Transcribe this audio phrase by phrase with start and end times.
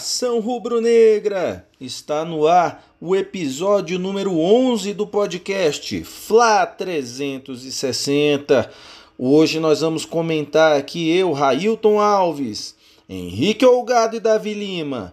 [0.00, 1.68] Nação rubro-negra!
[1.78, 8.70] Está no ar o episódio número 11 do podcast Fla 360.
[9.18, 12.74] Hoje nós vamos comentar aqui eu, Railton Alves,
[13.06, 15.12] Henrique Olgado e Davi Lima.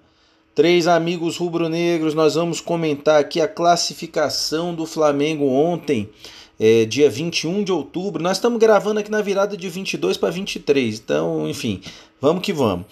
[0.55, 6.09] Três amigos rubro-negros, nós vamos comentar aqui a classificação do Flamengo ontem,
[6.57, 8.23] é, dia 21 de outubro.
[8.23, 11.81] Nós estamos gravando aqui na virada de 22 para 23, então, enfim,
[12.21, 12.85] vamos que vamos.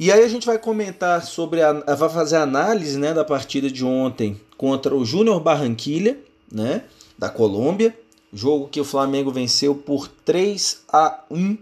[0.00, 3.84] E aí a gente vai comentar sobre a, vai fazer análise, né, da partida de
[3.84, 6.18] ontem contra o Júnior Barranquilha,
[6.50, 6.84] né,
[7.18, 7.94] da Colômbia,
[8.32, 11.58] jogo que o Flamengo venceu por 3 a 1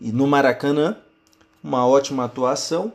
[0.00, 0.96] e no Maracanã,
[1.62, 2.90] uma ótima atuação.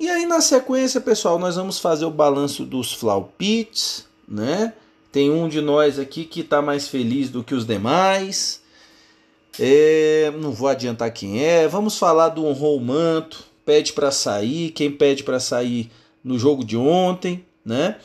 [0.00, 4.72] E aí na sequência, pessoal, nós vamos fazer o balanço dos Flaupits, né?
[5.12, 8.62] Tem um de nós aqui que está mais feliz do que os demais.
[9.60, 11.68] É, não vou adiantar quem é.
[11.68, 15.90] Vamos falar do honrou manto, pede para sair, quem pede para sair
[16.22, 17.96] no jogo de ontem, né?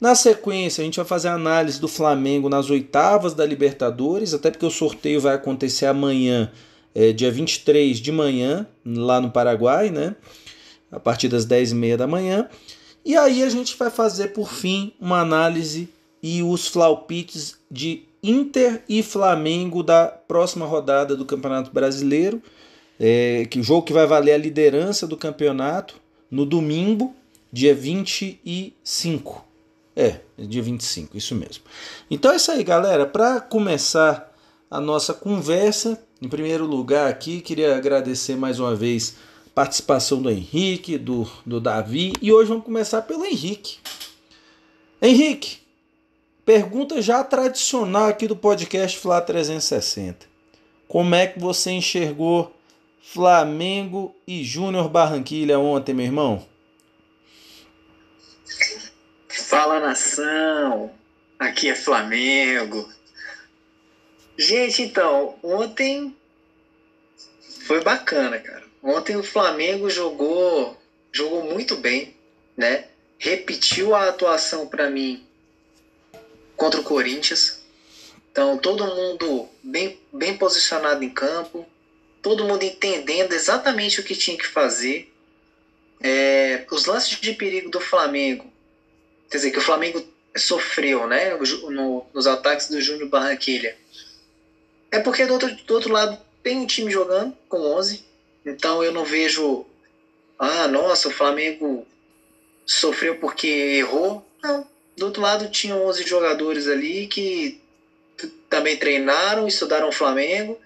[0.00, 4.50] Na sequência, a gente vai fazer a análise do Flamengo nas oitavas da Libertadores, até
[4.50, 6.50] porque o sorteio vai acontecer amanhã,
[6.94, 10.16] é, dia 23 de manhã, lá no Paraguai, né?
[10.90, 12.48] A partir das 10h30 da manhã.
[13.04, 15.88] E aí a gente vai fazer, por fim, uma análise
[16.22, 22.42] e os flaupites de Inter e Flamengo da próxima rodada do Campeonato Brasileiro
[23.02, 25.96] é, que o jogo que vai valer a liderança do campeonato
[26.30, 27.14] no domingo,
[27.50, 29.42] dia 25.
[29.96, 31.64] É, dia 25, isso mesmo.
[32.10, 33.06] Então é isso aí, galera.
[33.06, 34.30] Para começar
[34.70, 40.30] a nossa conversa, em primeiro lugar aqui, queria agradecer mais uma vez a participação do
[40.30, 42.12] Henrique, do, do Davi.
[42.20, 43.78] E hoje vamos começar pelo Henrique.
[45.00, 45.58] Henrique,
[46.44, 50.26] pergunta já tradicional aqui do podcast Flá 360.
[50.86, 52.54] Como é que você enxergou
[53.02, 56.46] Flamengo e Júnior Barranquilha ontem, meu irmão?
[59.28, 60.92] Fala nação,
[61.38, 62.88] aqui é Flamengo.
[64.36, 66.16] Gente, então, ontem
[67.66, 68.64] foi bacana, cara.
[68.82, 70.80] Ontem o Flamengo jogou,
[71.12, 72.16] jogou muito bem,
[72.56, 72.86] né?
[73.18, 75.26] Repetiu a atuação para mim
[76.56, 77.62] contra o Corinthians.
[78.30, 81.66] Então, todo mundo bem, bem posicionado em campo,
[82.22, 85.12] todo mundo entendendo exatamente o que tinha que fazer.
[86.02, 88.50] É, os lances de perigo do Flamengo,
[89.28, 90.02] quer dizer, que o Flamengo
[90.36, 93.76] sofreu né, no, nos ataques do Júnior Barranquilha,
[94.90, 98.02] é porque do outro, do outro lado tem um time jogando com 11,
[98.46, 99.66] então eu não vejo,
[100.38, 101.86] ah, nossa, o Flamengo
[102.64, 104.26] sofreu porque errou.
[104.42, 104.66] Não,
[104.96, 107.60] do outro lado tinha 11 jogadores ali que
[108.48, 110.58] também treinaram, estudaram o Flamengo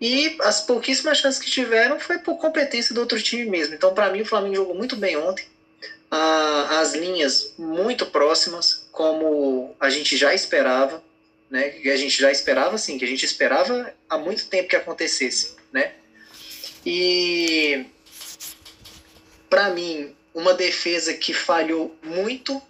[0.00, 3.74] e as pouquíssimas chances que tiveram foi por competência do outro time mesmo.
[3.74, 5.46] Então, para mim, o Flamengo jogou muito bem ontem.
[6.10, 11.02] Ah, as linhas muito próximas, como a gente já esperava,
[11.50, 11.70] né?
[11.70, 15.56] Que a gente já esperava, sim, que a gente esperava há muito tempo que acontecesse,
[15.72, 15.94] né?
[16.84, 17.86] E
[19.48, 22.62] para mim, uma defesa que falhou muito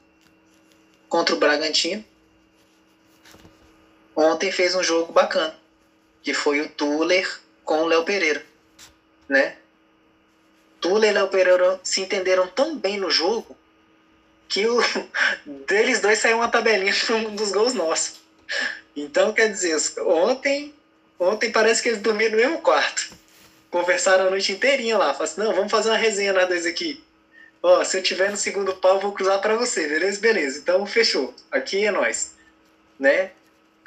[1.08, 2.04] contra o Bragantino.
[4.14, 5.65] Ontem fez um jogo bacana
[6.26, 8.44] que foi o Tuller com o Léo Pereira,
[9.28, 9.54] né?
[10.80, 13.56] Tuller e Léo Pereira se entenderam tão bem no jogo
[14.48, 14.76] que o,
[15.68, 16.92] deles dois saiu uma tabelinha
[17.30, 18.20] dos gols nossos.
[18.96, 20.74] Então, quer dizer, ontem,
[21.16, 23.08] ontem parece que eles dormiram no mesmo quarto.
[23.70, 25.14] Conversaram a noite inteirinha lá.
[25.14, 27.04] Falaram assim, não, vamos fazer uma resenha nós dois aqui.
[27.62, 30.20] Ó, se eu tiver no segundo pau, vou cruzar para você, beleza?
[30.20, 30.58] Beleza.
[30.58, 31.32] Então, fechou.
[31.52, 32.34] Aqui é nós.
[32.98, 33.30] Né?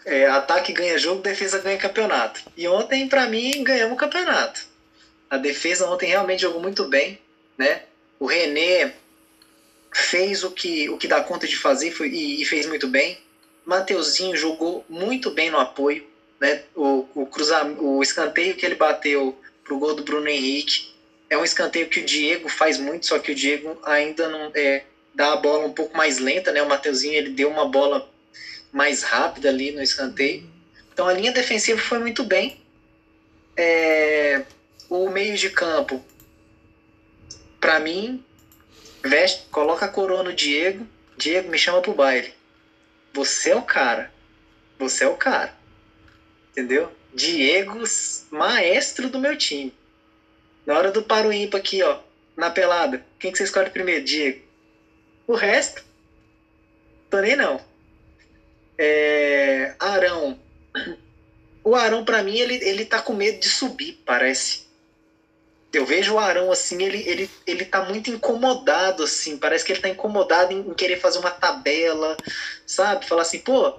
[0.05, 2.41] É, ataque ganha jogo, defesa ganha campeonato.
[2.55, 4.65] E ontem, para mim, ganhamos o campeonato.
[5.29, 7.19] A defesa ontem realmente jogou muito bem,
[7.57, 7.83] né?
[8.19, 8.93] O René
[9.93, 13.19] fez o que, o que dá conta de fazer foi, e, e fez muito bem.
[13.65, 16.05] Mateuzinho jogou muito bem no apoio,
[16.39, 16.63] né?
[16.75, 20.89] O, o, cruza, o escanteio que ele bateu pro gol do Bruno Henrique
[21.29, 24.83] é um escanteio que o Diego faz muito, só que o Diego ainda não é,
[25.13, 26.61] dá a bola um pouco mais lenta, né?
[26.63, 28.09] O Mateuzinho ele deu uma bola
[28.71, 30.49] mais rápida ali no escanteio.
[30.91, 32.61] Então a linha defensiva foi muito bem.
[33.55, 34.45] É,
[34.89, 36.03] o meio de campo,
[37.59, 38.23] para mim,
[39.03, 40.87] veste, coloca a coroa no Diego.
[41.17, 42.33] Diego, me chama pro baile.
[43.13, 44.11] Você é o cara.
[44.77, 45.53] Você é o cara.
[46.51, 46.91] Entendeu?
[47.13, 47.83] Diego,
[48.31, 49.73] maestro do meu time.
[50.65, 51.99] Na hora do paro ímpar aqui, ó,
[52.37, 54.05] na pelada, quem que você escolhe primeiro?
[54.05, 54.41] Diego.
[55.27, 55.83] O resto,
[57.09, 57.68] tô nem não.
[58.81, 60.39] É, Arão.
[61.61, 64.69] O Arão, para mim, ele, ele tá com medo de subir, parece.
[65.73, 69.37] Eu vejo o Arão assim, ele, ele, ele tá muito incomodado, assim.
[69.37, 72.15] Parece que ele tá incomodado em, em querer fazer uma tabela,
[72.65, 73.05] sabe?
[73.05, 73.75] Falar assim, pô,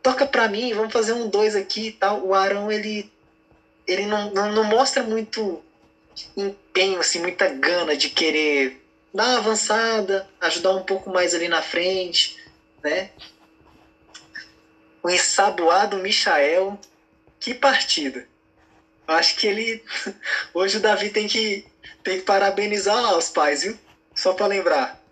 [0.00, 2.24] toca pra mim, vamos fazer um dois aqui e tal.
[2.24, 3.12] O Arão, ele,
[3.84, 5.60] ele não, não, não mostra muito
[6.36, 8.80] empenho, assim, muita gana de querer
[9.12, 12.47] dar uma avançada, ajudar um pouco mais ali na frente,
[12.82, 13.10] né?
[15.02, 16.78] O ensaboado Michael,
[17.38, 18.26] que partida.
[19.06, 19.82] Acho que ele.
[20.52, 21.66] Hoje o Davi tem que,
[22.02, 23.78] tem que parabenizar lá os pais, viu?
[24.14, 25.02] Só para lembrar.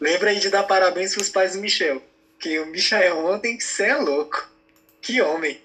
[0.00, 2.02] Lembra aí de dar parabéns pros pais do Michel.
[2.38, 4.50] Que o Michael ontem, cê é louco.
[5.00, 5.60] Que homem.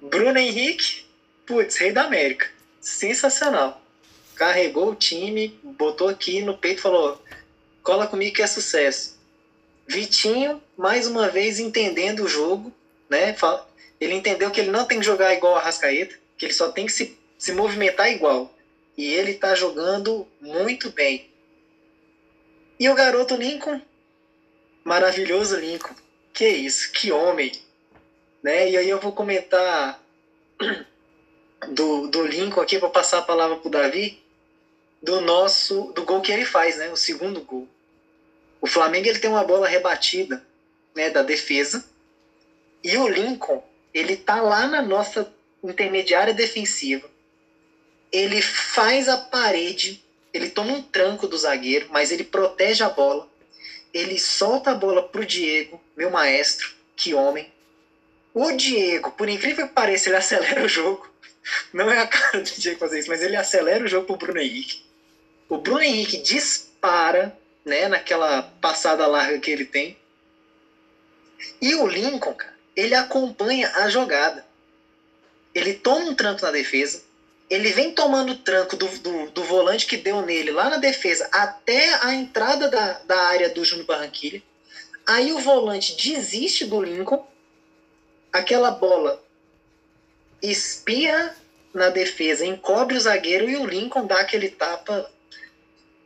[0.00, 1.06] Bruno Henrique,
[1.46, 2.50] putz, rei da América.
[2.80, 3.80] Sensacional.
[4.34, 7.22] Carregou o time, botou aqui no peito e falou:
[7.82, 9.18] cola comigo que é sucesso.
[9.86, 12.72] Vitinho, mais uma vez, entendendo o jogo,
[13.08, 13.34] né?
[14.00, 16.86] Ele entendeu que ele não tem que jogar igual a Rascaeta, que ele só tem
[16.86, 18.52] que se, se movimentar igual.
[18.96, 21.30] E ele tá jogando muito bem.
[22.78, 23.80] E o garoto Lincoln,
[24.84, 25.94] maravilhoso Lincoln.
[26.32, 27.52] Que isso, que homem.
[28.42, 28.70] Né?
[28.70, 30.02] E aí eu vou comentar
[31.68, 34.22] do, do Lincoln aqui para passar a palavra pro Davi
[35.02, 36.90] do nosso do gol que ele faz, né?
[36.90, 37.68] O segundo gol.
[38.62, 40.46] O Flamengo ele tem uma bola rebatida,
[40.94, 41.84] né, da defesa.
[42.82, 43.60] E o Lincoln,
[43.92, 47.10] ele tá lá na nossa intermediária defensiva.
[48.12, 50.00] Ele faz a parede,
[50.32, 53.28] ele toma um tranco do zagueiro, mas ele protege a bola.
[53.92, 57.52] Ele solta a bola pro Diego, meu maestro, que homem.
[58.32, 61.10] O Diego, por incrível que pareça, ele acelera o jogo.
[61.72, 64.40] Não é a cara do Diego fazer isso, mas ele acelera o jogo pro Bruno
[64.40, 64.84] Henrique.
[65.48, 69.96] O Bruno Henrique dispara, né, naquela passada larga que ele tem.
[71.60, 74.44] E o Lincoln, cara, ele acompanha a jogada.
[75.54, 77.02] Ele toma um tranco na defesa,
[77.52, 81.94] ele vem tomando tranco do, do, do, volante que deu nele lá na defesa até
[82.02, 84.42] a entrada da, da área do Júnior Barranquilha.
[85.06, 87.26] Aí o volante desiste do Lincoln,
[88.32, 89.22] aquela bola
[90.40, 91.34] espia
[91.74, 95.11] na defesa, encobre o zagueiro e o Lincoln dá aquele tapa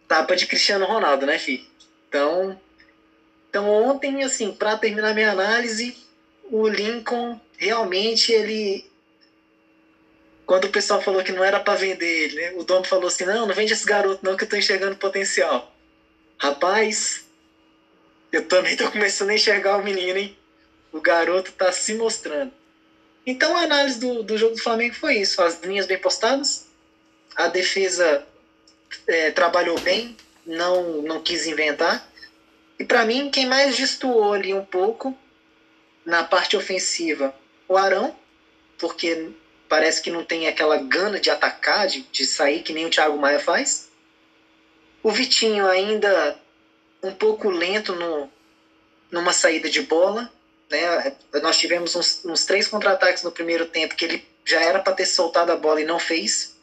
[0.06, 1.66] tapa de Cristiano Ronaldo, né, fi?
[2.08, 2.58] Então,
[3.48, 5.96] então ontem, assim, para terminar minha análise,
[6.44, 8.84] o Lincoln realmente ele
[10.44, 12.52] quando o pessoal falou que não era para vender ele, né?
[12.54, 15.72] O dono falou assim: "Não, não vende esse garoto não que eu tô enxergando potencial".
[16.38, 17.24] Rapaz,
[18.30, 20.36] eu também tô começando a enxergar o menino, hein?
[20.92, 22.52] O garoto tá se mostrando.
[23.26, 26.64] Então a análise do, do jogo do Flamengo foi isso: as linhas bem postadas,
[27.34, 28.24] a defesa
[29.06, 32.06] é, trabalhou bem, não, não quis inventar.
[32.78, 35.16] E para mim, quem mais destoou ali um pouco
[36.04, 37.34] na parte ofensiva,
[37.68, 38.14] o Arão,
[38.78, 39.30] porque
[39.68, 43.18] parece que não tem aquela gana de atacar, de, de sair que nem o Thiago
[43.18, 43.88] Maia faz.
[45.02, 46.38] O Vitinho ainda
[47.02, 48.30] um pouco lento no,
[49.10, 50.30] numa saída de bola.
[50.70, 51.16] Né?
[51.42, 55.06] Nós tivemos uns, uns três contra-ataques no primeiro tempo que ele já era para ter
[55.06, 56.55] soltado a bola e não fez.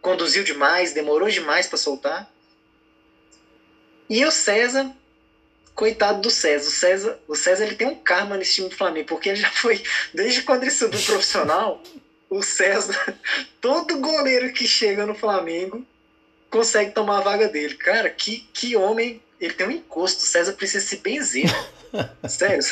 [0.00, 2.30] Conduziu demais, demorou demais para soltar.
[4.08, 4.90] E o César,
[5.74, 6.68] coitado do César.
[6.68, 9.50] O César, o César ele tem um karma nesse time do Flamengo, porque ele já
[9.50, 11.82] foi, desde quando ele subiu profissional,
[12.28, 13.18] o César,
[13.60, 15.86] todo goleiro que chega no Flamengo
[16.50, 17.74] consegue tomar a vaga dele.
[17.74, 20.22] Cara, que, que homem, ele tem um encosto.
[20.22, 21.48] O César precisa se benzer.
[22.28, 22.62] Sério,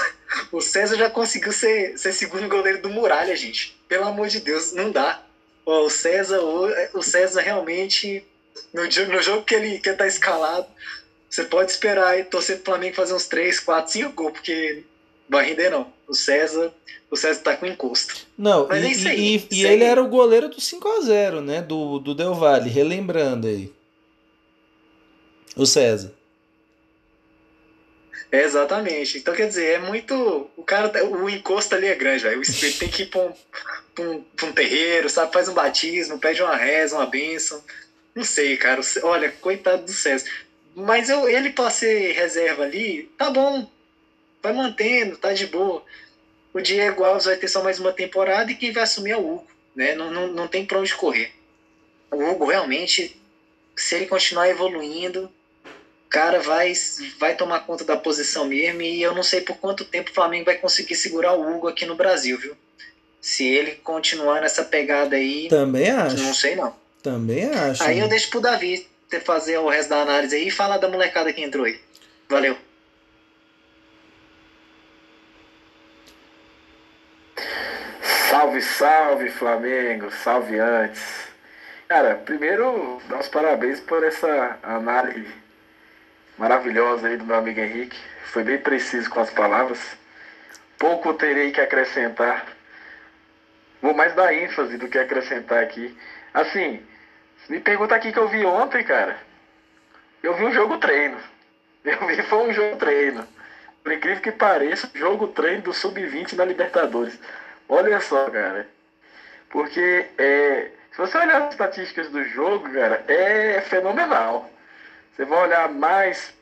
[0.52, 3.76] o César já conseguiu ser, ser segundo goleiro do Muralha, gente.
[3.88, 5.22] Pelo amor de Deus, não dá.
[5.70, 6.40] O César,
[6.94, 8.24] o, César realmente,
[8.72, 10.66] no, no jogo que ele, que ele tá escalado,
[11.28, 14.82] você pode esperar e torcer pro Flamengo fazer uns 3, 4, 5 gols, porque
[15.28, 15.92] vai render não.
[16.06, 16.72] O César,
[17.10, 18.14] o César tá com encosto.
[18.38, 19.46] Não, Mas e, é isso aí.
[19.50, 21.60] E, e ele era o goleiro do 5 a 0 né?
[21.60, 23.70] Do, do Del Valle, relembrando aí.
[25.54, 26.14] O César.
[28.32, 29.18] É, exatamente.
[29.18, 30.50] Então, quer dizer, é muito.
[30.56, 32.40] O cara, tá, o encosto ali é grande, velho.
[32.40, 33.32] Ele tem que ir pra um,
[33.98, 35.32] pra, um, um terreiro, sabe?
[35.32, 37.62] Faz um batismo, pede uma reza, uma bênção.
[38.14, 38.80] Não sei, cara.
[39.02, 40.28] Olha, coitado do César.
[40.74, 43.68] Mas eu, ele, pra ser reserva ali, tá bom.
[44.42, 45.84] Vai mantendo, tá de boa.
[46.52, 49.34] O Diego Alves vai ter só mais uma temporada e quem vai assumir é o
[49.34, 49.46] Hugo.
[49.74, 49.94] Né?
[49.94, 51.32] Não, não, não tem pra onde correr.
[52.10, 53.20] O Hugo realmente,
[53.76, 55.30] se ele continuar evoluindo,
[56.08, 56.72] cara vai,
[57.18, 60.46] vai tomar conta da posição mesmo e eu não sei por quanto tempo o Flamengo
[60.46, 62.56] vai conseguir segurar o Hugo aqui no Brasil, viu?
[63.28, 65.48] Se ele continuar nessa pegada aí.
[65.50, 66.16] Também acho.
[66.16, 66.74] Não sei não.
[67.02, 67.82] Também acho.
[67.82, 68.88] Aí eu deixo pro Davi
[69.22, 71.78] fazer o resto da análise aí e falar da molecada que entrou aí.
[72.26, 72.56] Valeu.
[78.30, 81.02] Salve, salve Flamengo, salve antes.
[81.86, 85.34] Cara, primeiro, dar os parabéns por essa análise
[86.38, 87.98] maravilhosa aí do meu amigo Henrique.
[88.32, 89.80] Foi bem preciso com as palavras.
[90.78, 92.56] Pouco terei que acrescentar.
[93.80, 95.96] Vou mais dar ênfase do que acrescentar aqui.
[96.34, 96.82] Assim,
[97.48, 99.16] me pergunta aqui que eu vi ontem, cara.
[100.22, 101.16] Eu vi um jogo treino.
[101.84, 103.26] Eu vi foi um jogo treino.
[103.82, 107.18] Por incrível que pareça, jogo treino do Sub-20 na Libertadores.
[107.68, 108.68] Olha só, cara.
[109.48, 114.50] Porque é, se você olhar as estatísticas do jogo, cara, é fenomenal.
[115.12, 116.34] Você vai olhar mais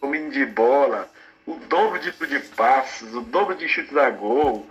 [0.00, 1.08] domínio de bola,
[1.46, 4.66] o dobro de, de passos, o dobro de chutes a gol.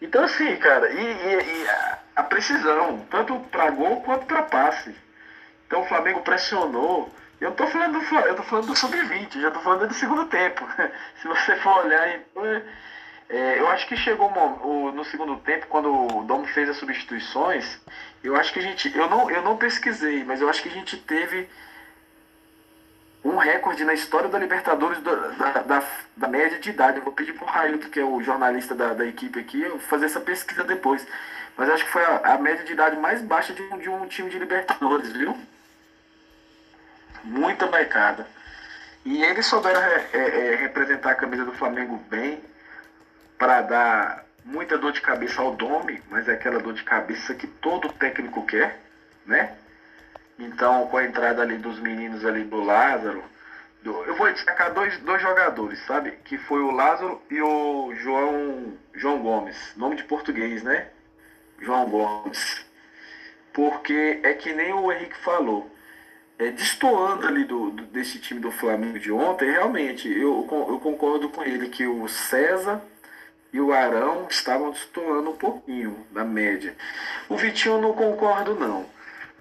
[0.00, 1.68] Então, assim, cara, e, e, e
[2.16, 4.94] a, precisão, tanto para gol quanto para passe.
[5.66, 7.12] Então, o Flamengo pressionou.
[7.40, 10.66] Eu não tô falando do, eu falando do sub-20, já tô falando do segundo tempo.
[11.20, 12.44] Se você for olhar, então,
[13.28, 14.30] é, eu acho que chegou
[14.92, 17.80] no segundo tempo, quando o Dom fez as substituições,
[18.24, 18.94] eu acho que a gente.
[18.96, 21.48] Eu não, eu não pesquisei, mas eu acho que a gente teve
[23.24, 25.84] um recorde na história da Libertadores da, da, da,
[26.16, 26.98] da média de idade.
[26.98, 30.20] Eu vou pedir pro Railton, que é o jornalista da, da equipe aqui, fazer essa
[30.20, 31.06] pesquisa depois.
[31.56, 34.06] Mas acho que foi a, a média de idade mais baixa de um, de um
[34.06, 35.36] time de Libertadores, viu?
[37.22, 38.26] Muita marcada.
[39.04, 42.42] E eles souberam é, é, representar a camisa do Flamengo bem,
[43.38, 47.46] para dar muita dor de cabeça ao Domi, mas é aquela dor de cabeça que
[47.46, 48.78] todo técnico quer,
[49.24, 49.56] né?
[50.40, 53.22] Então, com a entrada ali dos meninos ali do Lázaro,
[53.82, 56.12] do, eu vou destacar dois, dois jogadores, sabe?
[56.24, 60.88] Que foi o Lázaro e o João, João Gomes, nome de português, né?
[61.60, 62.64] João Gomes.
[63.52, 65.70] Porque é que nem o Henrique falou,
[66.38, 71.28] é, destoando ali do, do, desse time do Flamengo de ontem, realmente, eu, eu concordo
[71.28, 72.80] com ele que o César
[73.52, 76.74] e o Arão estavam destoando um pouquinho da média.
[77.28, 78.86] O Vitinho não concordo não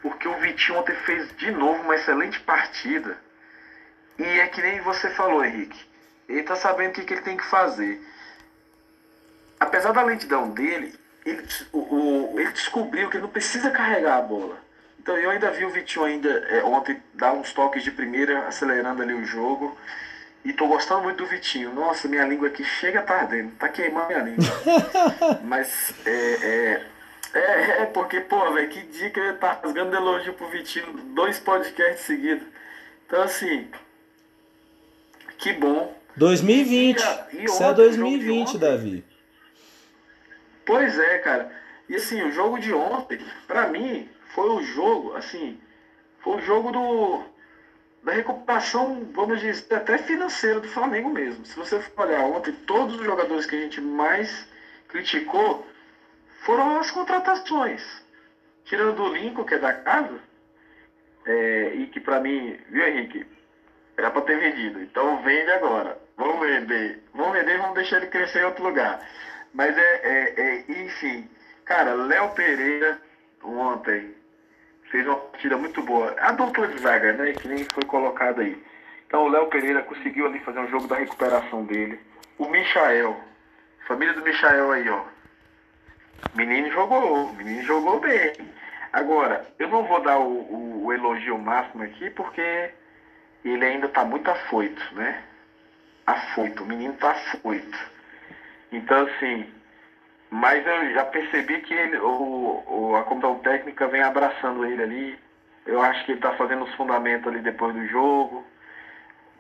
[0.02, 3.18] porque o Vitinho ontem fez de novo uma excelente partida.
[4.18, 5.80] E é que nem você falou, Henrique.
[6.28, 8.02] Ele tá sabendo o que, que ele tem que fazer.
[9.60, 10.94] Apesar da lentidão dele,
[11.26, 14.58] ele, o, o, ele descobriu que ele não precisa carregar a bola.
[15.00, 19.02] Então eu ainda vi o Vitinho ainda é, ontem dar uns toques de primeira, acelerando
[19.02, 19.78] ali o jogo.
[20.44, 21.74] E tô gostando muito do Vitinho.
[21.74, 24.46] Nossa, minha língua aqui chega tardendo, tá queimando minha língua.
[25.44, 26.86] Mas é, é
[27.34, 32.48] é, é, porque, pô, velho, que estar tá rasgando elogio pro Vitinho, dois podcasts seguidos.
[33.06, 33.68] Então, assim,
[35.38, 35.96] que bom.
[36.16, 37.02] 2020.
[37.34, 39.06] E, Isso é 2020, Davi.
[40.66, 41.52] Pois é, cara.
[41.88, 45.60] E assim, o jogo de ontem, pra mim, foi o jogo, assim,
[46.20, 47.24] foi o jogo do
[48.04, 51.46] da recuperação, vamos dizer, até financeira do Flamengo mesmo.
[51.46, 54.48] Se você for olhar ontem, todos os jogadores que a gente mais
[54.88, 55.68] criticou
[56.46, 57.84] foram as contratações.
[58.66, 60.20] Tirando o Lincoln, que é da casa,
[61.26, 63.26] é, e que para mim, viu Henrique,
[63.98, 64.82] era para ter vendido.
[64.82, 65.98] Então vende agora.
[66.18, 67.04] Vamos vender.
[67.14, 69.00] Vamos vender e vamos deixar ele crescer em outro lugar.
[69.54, 71.30] Mas é, é, é enfim.
[71.66, 73.00] Cara, Léo Pereira
[73.44, 74.16] ontem
[74.90, 76.16] fez uma partida muito boa.
[76.20, 77.34] A dupla de zaga, né?
[77.34, 78.62] Que nem foi colocado aí.
[79.06, 82.00] Então o Léo Pereira conseguiu ali fazer um jogo da recuperação dele.
[82.38, 83.20] O Michael,
[83.88, 85.04] família do Michael aí, ó.
[86.36, 88.34] Menino jogou, menino jogou bem.
[88.94, 92.72] Agora, eu não vou dar o, o, o elogio máximo aqui porque
[93.44, 95.24] ele ainda está muito afoito, né?
[96.06, 97.78] Afoito, o menino está afoito.
[98.72, 99.52] Então, assim,
[100.30, 105.20] mas eu já percebi que ele, o, o, a comissão técnica vem abraçando ele ali.
[105.66, 108.46] Eu acho que ele está fazendo os fundamentos ali depois do jogo,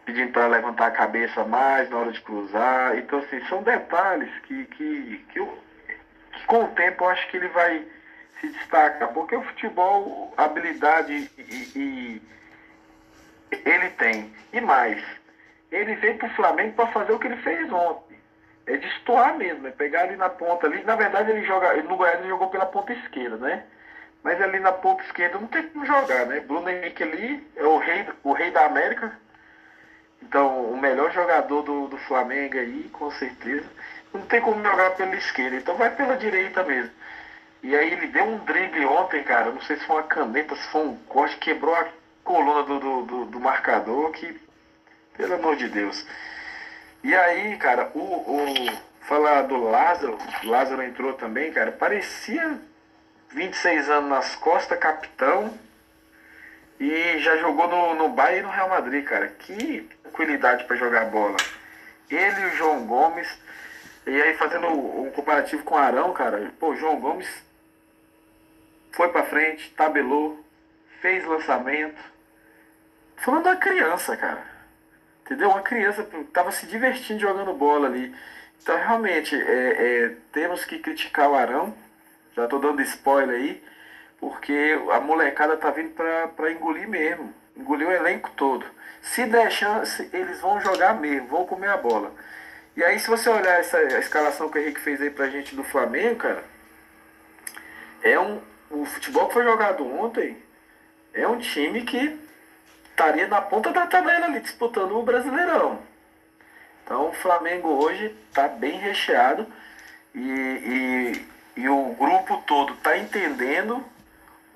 [0.05, 2.97] pedindo para levantar a cabeça mais na hora de cruzar.
[2.97, 5.57] Então, assim, são detalhes que, que, que eu,
[6.31, 7.85] que com o tempo eu acho que ele vai
[8.39, 12.21] se destacar, porque o futebol, habilidade e, e
[13.51, 14.33] ele tem.
[14.53, 15.03] E mais,
[15.71, 18.17] ele veio para o Flamengo para fazer o que ele fez ontem.
[18.65, 20.83] É destoar mesmo, é pegar ali na ponta ali.
[20.83, 21.75] Na verdade, ele joga.
[21.81, 23.63] no Goiás ele jogou pela ponta esquerda, né?
[24.23, 26.39] Mas ali na ponta esquerda não tem como jogar, né?
[26.41, 29.17] Bruno Henrique ali é o rei, o rei da América.
[30.21, 33.67] Então, o melhor jogador do, do Flamengo aí, com certeza
[34.13, 36.91] não tem como jogar pela esquerda, então vai pela direita mesmo.
[37.61, 40.67] E aí ele deu um drible ontem, cara, não sei se foi uma caneta, se
[40.69, 41.87] foi um corte, quebrou a
[42.23, 44.39] coluna do, do, do, do marcador, que,
[45.17, 46.05] pelo amor de Deus.
[47.03, 48.45] E aí, cara, o, o
[49.01, 52.59] falar do Lázaro, Lázaro entrou também, cara, parecia
[53.31, 55.53] 26 anos nas costas, capitão,
[56.79, 59.27] e já jogou no, no Bayern e no Real Madrid, cara.
[59.27, 61.35] Que tranquilidade para jogar bola.
[62.09, 63.27] Ele e o João Gomes
[64.05, 67.27] E aí, fazendo um comparativo com o Arão, cara, pô, João Gomes
[68.91, 70.43] foi pra frente, tabelou,
[71.01, 72.01] fez lançamento.
[73.17, 74.43] Falando da criança, cara.
[75.25, 75.49] Entendeu?
[75.49, 78.15] Uma criança tava se divertindo jogando bola ali.
[78.61, 81.73] Então, realmente, é, é, temos que criticar o Arão.
[82.35, 83.63] Já tô dando spoiler aí.
[84.19, 87.33] Porque a molecada tá vindo pra, pra engolir mesmo.
[87.55, 88.65] Engolir o elenco todo.
[89.01, 92.11] Se der chance, eles vão jogar mesmo, vão comer a bola.
[92.75, 95.63] E aí, se você olhar essa escalação que o Henrique fez aí pra gente do
[95.63, 96.43] Flamengo, cara,
[98.03, 98.41] é um.
[98.69, 100.37] O futebol que foi jogado ontem
[101.13, 102.19] é um time que
[102.89, 105.79] estaria na ponta da tabela ali disputando o Brasileirão.
[106.83, 109.47] Então o Flamengo hoje está bem recheado
[110.13, 110.19] e,
[111.55, 113.83] e, e, o grupo todo está entendendo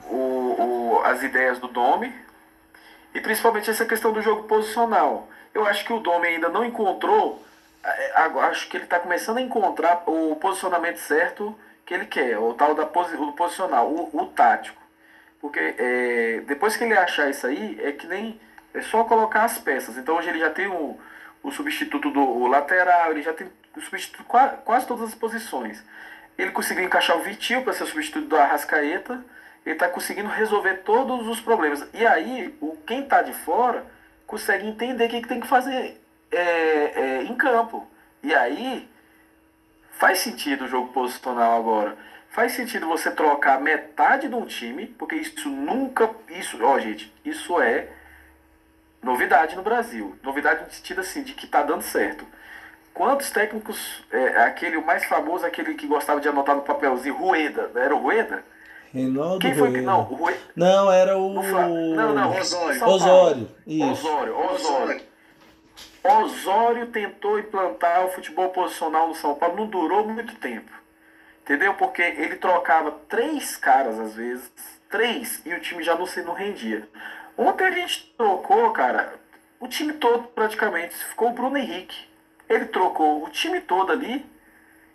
[0.05, 2.13] o, o, as ideias do Domi
[3.13, 5.29] e principalmente essa questão do jogo posicional.
[5.53, 7.45] Eu acho que o Domi ainda não encontrou,
[8.49, 12.73] acho que ele está começando a encontrar o posicionamento certo que ele quer, o tal
[12.73, 14.81] da posi, o posicional, o, o tático.
[15.41, 18.39] Porque é, depois que ele achar isso aí, é que nem.
[18.73, 19.97] É só colocar as peças.
[19.97, 20.97] Então hoje ele já tem o,
[21.43, 25.83] o substituto do lateral, ele já tem o substituto quase, quase todas as posições.
[26.37, 29.23] Ele conseguiu encaixar o Vitinho para ser o substituto do Arrascaeta.
[29.65, 31.87] Ele está conseguindo resolver todos os problemas.
[31.93, 33.85] E aí, o, quem está de fora
[34.25, 36.02] consegue entender o que, que tem que fazer
[36.35, 37.87] é, é, em campo.
[38.21, 38.89] E aí,
[39.91, 41.97] faz sentido o jogo posicional agora.
[42.29, 46.09] Faz sentido você trocar metade de um time, porque isso nunca.
[46.29, 47.89] Isso, ó, gente, isso é
[49.03, 50.17] novidade no Brasil.
[50.23, 52.25] Novidade no sentido assim, de que tá dando certo.
[52.93, 57.71] Quantos técnicos, é, aquele o mais famoso, aquele que gostava de anotar no papelzinho, Rueda,
[57.75, 58.43] era o Rueda?
[58.91, 60.01] Reinaldo Quem foi que não?
[60.01, 60.39] O Rueda.
[60.55, 61.33] Não, era o.
[61.33, 62.87] Não, não, Osório.
[62.87, 63.51] Osório.
[63.65, 64.07] Isso.
[64.07, 65.12] Osório, Osório.
[66.03, 70.71] Osório tentou implantar o futebol posicional no São Paulo, não durou muito tempo.
[71.41, 71.73] Entendeu?
[71.75, 74.51] Porque ele trocava três caras às vezes,
[74.89, 76.87] três, e o time já não, se, não rendia.
[77.37, 79.13] Ontem a gente trocou, cara,
[79.59, 80.93] o time todo praticamente.
[80.93, 82.07] Ficou o Bruno Henrique.
[82.49, 84.25] Ele trocou o time todo ali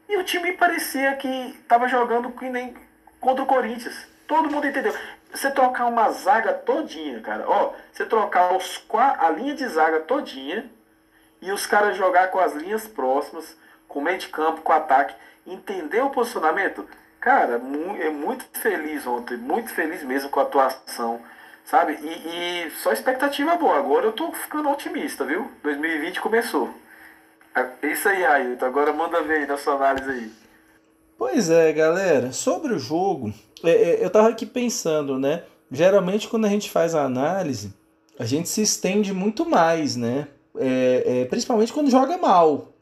[0.08, 2.74] e o time parecia que estava jogando que nem
[3.18, 4.06] contra o Corinthians.
[4.26, 4.94] Todo mundo entendeu.
[5.32, 7.44] Você trocar uma zaga todinha, cara.
[7.48, 8.86] Ó, você trocar os,
[9.18, 10.70] a linha de zaga todinha
[11.40, 15.14] e os caras jogar com as linhas próximas, com meio de campo, com ataque
[15.46, 16.86] entender o posicionamento,
[17.20, 17.54] cara,
[18.00, 21.20] é muito feliz ontem, muito feliz mesmo com a atuação,
[21.64, 21.98] sabe?
[22.02, 23.78] E, e só expectativa boa.
[23.78, 25.50] Agora eu tô ficando otimista, viu?
[25.62, 26.72] 2020 começou.
[27.54, 28.66] É isso aí, Railton.
[28.66, 30.32] Agora manda ver aí na sua análise aí.
[31.16, 32.32] Pois é, galera.
[32.32, 33.32] Sobre o jogo,
[33.64, 35.42] é, é, eu tava aqui pensando, né?
[35.70, 37.74] Geralmente quando a gente faz a análise,
[38.18, 40.28] a gente se estende muito mais, né?
[40.58, 42.72] É, é, principalmente quando joga mal.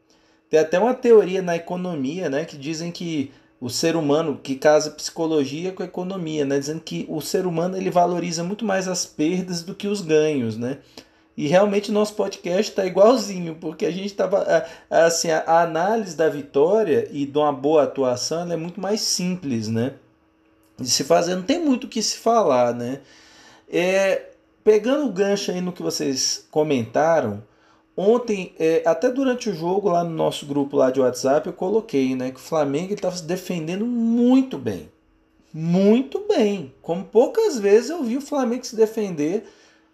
[0.49, 4.91] Tem até uma teoria na economia, né, que dizem que o ser humano que casa
[4.91, 9.63] psicologia com economia, né, dizendo que o ser humano ele valoriza muito mais as perdas
[9.63, 10.79] do que os ganhos, né?
[11.37, 17.09] E realmente nosso podcast está igualzinho, porque a gente estava assim a análise da vitória
[17.11, 19.95] e de uma boa atuação é muito mais simples, né?
[20.79, 23.01] De se fazer, não tem muito o que se falar, né?
[23.69, 24.31] É,
[24.65, 27.43] pegando o gancho aí no que vocês comentaram,
[27.97, 32.15] Ontem, é, até durante o jogo, lá no nosso grupo lá de WhatsApp, eu coloquei
[32.15, 34.91] né, que o Flamengo estava se defendendo muito bem.
[35.53, 36.75] Muito bem.
[36.83, 39.45] Como poucas vezes eu vi o Flamengo se defender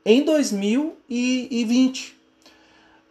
[0.04, 2.18] em 2020.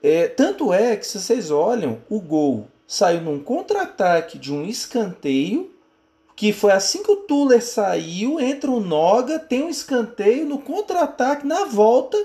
[0.03, 5.71] É, tanto é que, se vocês olham, o gol saiu num contra-ataque de um escanteio,
[6.35, 11.47] que foi assim que o Tuller saiu, entra o Noga, tem um escanteio no contra-ataque,
[11.47, 12.17] na volta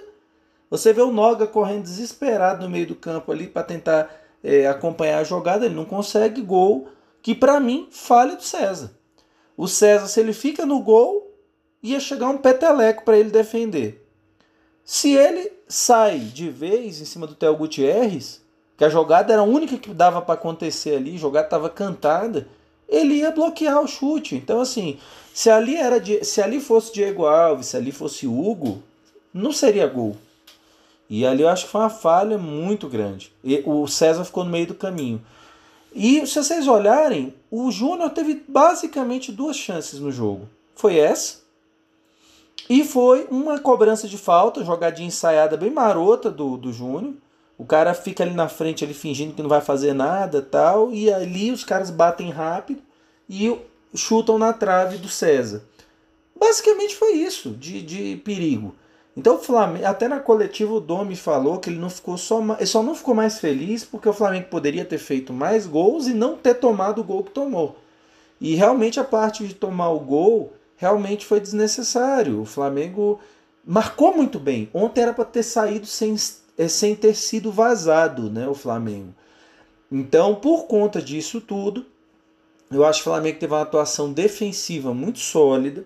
[0.71, 4.11] você vê o Noga correndo desesperado no meio do campo ali para tentar
[4.43, 6.89] é, acompanhar a jogada, ele não consegue gol,
[7.23, 8.93] que para mim falha do César.
[9.57, 11.35] O César, se ele fica no gol,
[11.83, 14.07] ia chegar um peteleco para ele defender.
[14.85, 18.43] Se ele sai de vez em cima do Theo Gutierrez,
[18.77, 22.47] que a jogada era a única que dava para acontecer ali, a jogada estava cantada,
[22.89, 24.37] ele ia bloquear o chute.
[24.37, 24.99] Então assim,
[25.33, 28.83] se ali era se ali fosse Diego Alves, se ali fosse Hugo,
[29.33, 30.17] não seria gol.
[31.09, 33.33] E ali eu acho que foi uma falha muito grande.
[33.43, 35.23] E o César ficou no meio do caminho.
[35.95, 40.49] E se vocês olharem, o Júnior teve basicamente duas chances no jogo.
[40.75, 41.39] Foi essa.
[42.69, 47.15] E foi uma cobrança de falta, jogadinha ensaiada bem marota do, do Júnior.
[47.57, 50.93] O cara fica ali na frente, ali fingindo que não vai fazer nada tal.
[50.93, 52.83] E ali os caras batem rápido
[53.31, 53.57] e
[53.95, 55.63] chutam na trave do César.
[56.39, 58.75] Basicamente foi isso de, de perigo.
[59.17, 62.83] Então Flamengo, até na coletiva o Domi falou que ele não ficou só, ele só
[62.83, 66.55] não ficou mais feliz porque o Flamengo poderia ter feito mais gols e não ter
[66.55, 67.77] tomado o gol que tomou.
[68.39, 72.43] E realmente a parte de tomar o gol realmente foi desnecessário.
[72.43, 73.19] O Flamengo
[73.65, 74.69] marcou muito bem.
[74.75, 76.15] Ontem era para ter saído sem,
[76.59, 79.15] é, sem ter sido vazado, né, o Flamengo.
[79.91, 81.87] Então, por conta disso tudo,
[82.71, 85.85] eu acho que o Flamengo teve uma atuação defensiva muito sólida.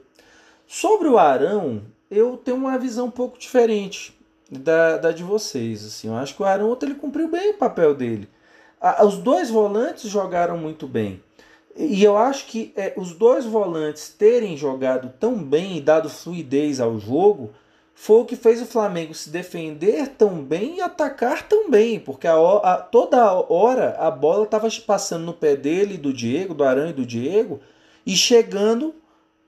[0.67, 4.19] Sobre o Arão, eu tenho uma visão um pouco diferente
[4.51, 5.85] da, da de vocês.
[5.85, 6.09] Assim.
[6.09, 8.29] Eu acho que o Arão ele cumpriu bem o papel dele.
[9.05, 11.23] os dois volantes jogaram muito bem.
[11.77, 16.81] E eu acho que é, os dois volantes terem jogado tão bem e dado fluidez
[16.81, 17.51] ao jogo
[17.95, 22.27] foi o que fez o Flamengo se defender tão bem e atacar tão bem, porque
[22.27, 26.89] a, a, toda hora a bola estava passando no pé dele, do Diego, do Arão
[26.89, 27.61] e do Diego,
[28.07, 28.95] e chegando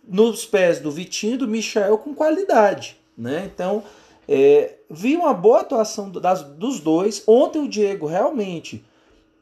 [0.07, 2.97] nos pés do Vitinho e do Michel com qualidade.
[3.17, 3.51] Né?
[3.53, 3.83] Então,
[4.29, 7.23] é, vi uma boa atuação das, dos dois.
[7.27, 8.85] Ontem o Diego realmente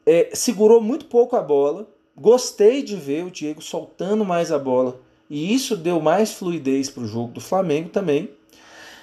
[0.05, 1.87] é, segurou muito pouco a bola.
[2.15, 4.99] Gostei de ver o Diego soltando mais a bola.
[5.29, 8.29] E isso deu mais fluidez para o jogo do Flamengo também.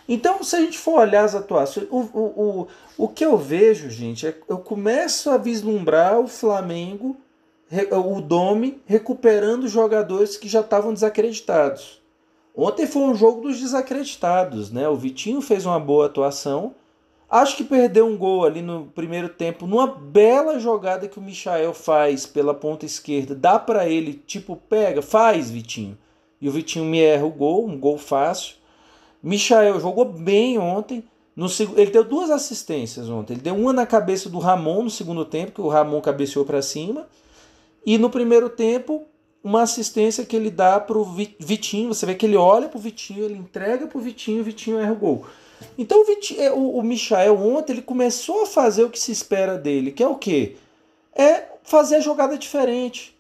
[0.08, 3.90] Então, se a gente for olhar as atuações, o, o, o, o que eu vejo,
[3.90, 7.16] gente, é eu começo a vislumbrar o Flamengo,
[7.90, 12.00] o Dome, recuperando jogadores que já estavam desacreditados.
[12.56, 14.88] Ontem foi um jogo dos desacreditados, né?
[14.88, 16.74] O Vitinho fez uma boa atuação.
[17.30, 21.74] Acho que perdeu um gol ali no primeiro tempo, numa bela jogada que o Michael
[21.74, 23.34] faz pela ponta esquerda.
[23.34, 25.96] Dá para ele, tipo, pega, faz, Vitinho.
[26.40, 28.56] E o Vitinho me erra o gol, um gol fácil.
[29.22, 31.04] Michael jogou bem ontem.
[31.36, 33.34] No, ele deu duas assistências ontem.
[33.34, 36.62] Ele deu uma na cabeça do Ramon no segundo tempo, que o Ramon cabeceou para
[36.62, 37.06] cima.
[37.88, 39.06] E no primeiro tempo,
[39.42, 41.04] uma assistência que ele dá para o
[41.40, 41.88] Vitinho.
[41.88, 44.78] Você vê que ele olha para o Vitinho, ele entrega para o Vitinho, o Vitinho
[44.78, 45.24] erra o gol.
[45.78, 49.10] Então o, Vitinho, é, o, o Michael ontem ele começou a fazer o que se
[49.10, 50.56] espera dele, que é o quê?
[51.16, 53.16] É fazer a jogada diferente.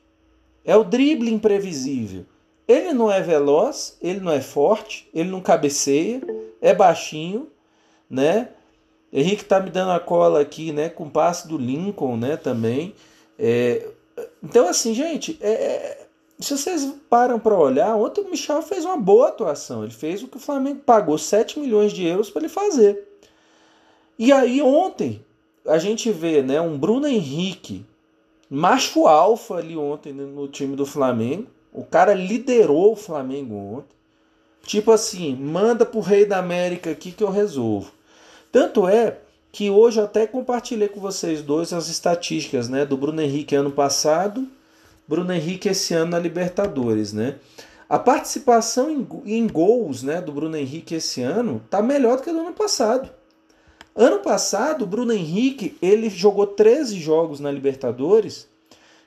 [0.66, 2.26] É o drible imprevisível.
[2.68, 6.20] Ele não é veloz, ele não é forte, ele não cabeceia,
[6.60, 7.48] é baixinho,
[8.10, 8.50] né?
[9.10, 10.90] Henrique tá me dando a cola aqui, né?
[10.90, 12.36] Com o passe do Lincoln, né?
[12.36, 12.94] Também.
[13.38, 13.88] É,
[14.42, 16.06] então, assim, gente, é, é
[16.38, 19.82] se vocês param para olhar, ontem o Michel fez uma boa atuação.
[19.82, 23.08] Ele fez o que o Flamengo pagou 7 milhões de euros para ele fazer.
[24.16, 25.24] E aí, ontem,
[25.66, 27.84] a gente vê né, um Bruno Henrique,
[28.48, 33.96] macho alfa ali ontem no time do Flamengo o cara liderou o Flamengo ontem.
[34.62, 37.92] Tipo assim, manda pro Rei da América aqui que eu resolvo.
[38.50, 39.18] Tanto é
[39.50, 43.70] que hoje eu até compartilhei com vocês dois as estatísticas, né, do Bruno Henrique ano
[43.70, 44.46] passado,
[45.06, 47.36] Bruno Henrique esse ano na Libertadores, né?
[47.88, 52.30] A participação em, em gols, né, do Bruno Henrique esse ano tá melhor do que
[52.30, 53.08] do ano passado.
[53.96, 58.46] Ano passado, o Bruno Henrique, ele jogou 13 jogos na Libertadores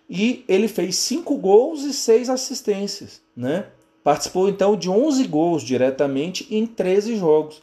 [0.09, 3.67] e ele fez 5 gols e 6 assistências, né?
[4.03, 7.61] Participou então de 11 gols diretamente em 13 jogos.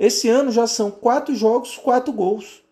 [0.00, 2.62] Esse ano já são 4 jogos, 4 gols.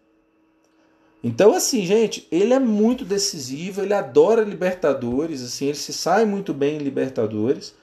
[1.22, 6.54] Então assim, gente, ele é muito decisivo, ele adora Libertadores, assim, ele se sai muito
[6.54, 7.74] bem em Libertadores.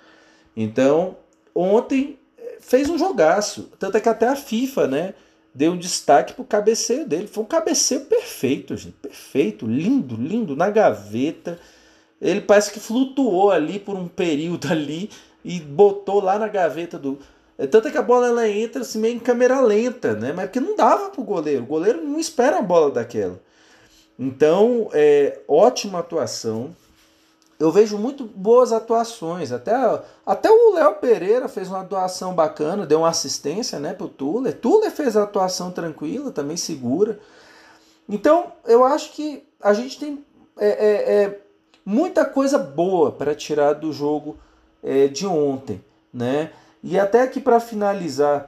[0.58, 1.18] Então,
[1.54, 5.14] ontem eh, fez um jogaço, tanto é que até a FIFA, né,
[5.56, 7.28] deu um destaque pro cabeceio dele.
[7.28, 8.96] Foi um cabeceio perfeito, gente.
[9.02, 11.58] Perfeito, lindo, lindo, na gaveta.
[12.22, 15.10] Ele parece que flutuou ali por um período ali
[15.44, 17.18] e botou lá na gaveta do.
[17.58, 20.34] É, tanto é que a bola ela entra assim meio em câmera lenta, né?
[20.34, 21.64] Mas porque não dava pro goleiro.
[21.64, 23.40] O goleiro não espera a bola daquela.
[24.18, 26.76] Então, é, ótima atuação
[27.58, 29.52] eu vejo muito boas atuações.
[29.52, 29.74] Até,
[30.26, 34.54] até o Léo Pereira fez uma atuação bacana, deu uma assistência né, para o Tuller.
[34.60, 37.20] Tuller fez a atuação tranquila, também segura.
[38.10, 40.24] Então, eu acho que a gente tem
[40.58, 41.42] é, é, é
[41.86, 44.38] muita coisa boa para tirar do jogo
[44.84, 45.84] é, de ontem.
[46.14, 46.52] Né?
[46.88, 48.48] E até aqui para finalizar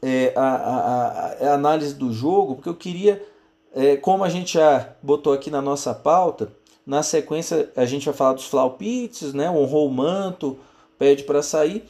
[0.00, 3.20] é, a, a, a, análise do jogo, porque eu queria,
[3.74, 6.52] é, como a gente já botou aqui na nossa pauta,
[6.86, 9.50] na sequência, a gente vai falar dos flaupites, né?
[9.50, 10.56] honrou o manto,
[10.96, 11.84] pede para sair.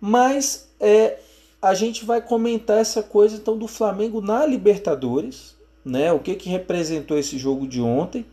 [0.00, 1.18] Mas é,
[1.60, 6.12] a gente vai comentar essa coisa então do Flamengo na Libertadores, né?
[6.12, 8.24] O que, que representou esse jogo de ontem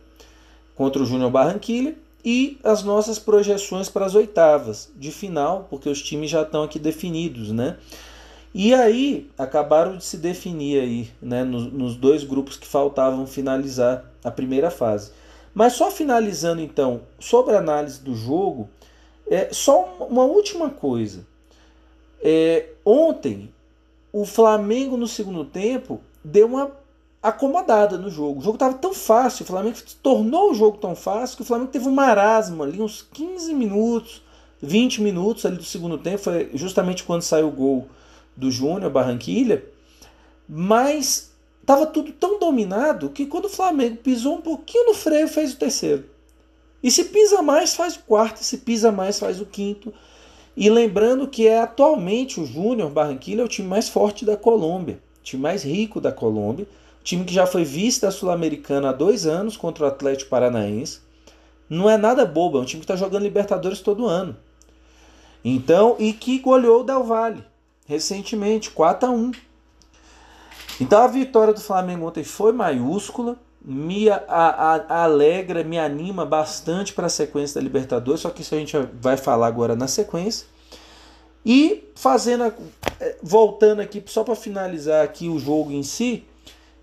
[0.76, 6.02] contra o Júnior Barranquilha e as nossas projeções para as oitavas de final, porque os
[6.02, 7.76] times já estão aqui definidos, né?
[8.52, 14.04] E aí acabaram de se definir aí, né, nos, nos dois grupos que faltavam finalizar
[14.24, 15.12] a primeira fase.
[15.54, 18.68] Mas só finalizando então sobre a análise do jogo,
[19.28, 21.24] é só uma última coisa.
[22.20, 23.52] É, ontem
[24.12, 26.72] o Flamengo no segundo tempo deu uma
[27.22, 28.40] acomodada no jogo.
[28.40, 31.70] O jogo estava tão fácil, o Flamengo tornou o jogo tão fácil que o Flamengo
[31.70, 34.22] teve um marasmo ali, uns 15 minutos,
[34.62, 37.88] 20 minutos ali do segundo tempo, foi justamente quando saiu o gol
[38.36, 39.64] do Júnior Barranquilha.
[40.48, 41.30] Mas
[41.60, 45.56] estava tudo tão dominado que quando o Flamengo pisou um pouquinho no freio, fez o
[45.56, 46.04] terceiro.
[46.82, 49.92] E se pisa mais, faz o quarto, e se pisa mais, faz o quinto.
[50.56, 55.00] E lembrando que é atualmente o Júnior Barranquilla é o time mais forte da Colômbia,
[55.20, 56.66] o time mais rico da Colômbia,
[57.02, 61.00] time que já foi vice da Sul-Americana há dois anos contra o Atlético Paranaense.
[61.68, 64.36] Não é nada bobo, é um time que está jogando Libertadores todo ano.
[65.44, 67.44] Então, e que goleou o Del Valle
[67.86, 69.32] recentemente, 4 a 1
[70.80, 76.94] Então a vitória do Flamengo ontem foi maiúscula me a, a, alegra, me anima bastante
[76.94, 80.46] para a sequência da Libertadores, só que isso a gente vai falar agora na sequência.
[81.44, 82.44] E fazendo,
[82.98, 86.24] é, voltando aqui só para finalizar aqui o jogo em si,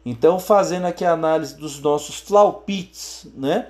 [0.10, 3.68] então fazendo aqui a análise dos nossos flaupits, né?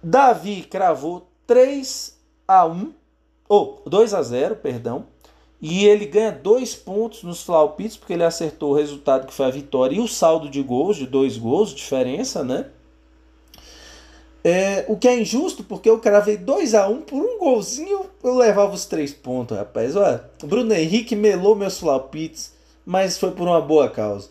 [0.00, 2.92] Davi cravou 3 a 1
[3.48, 5.06] ou oh, 2 a 0, perdão.
[5.60, 9.50] E ele ganha dois pontos nos flaupits, porque ele acertou o resultado que foi a
[9.50, 12.66] vitória e o saldo de gols, de dois gols, diferença, né?
[14.44, 18.06] É, o que é injusto, porque eu cravei 2 a 1 um, por um golzinho,
[18.22, 19.96] eu levava os três pontos, rapaz.
[19.96, 22.52] Olha, Bruno Henrique melou meus flaupits,
[22.86, 24.28] mas foi por uma boa causa.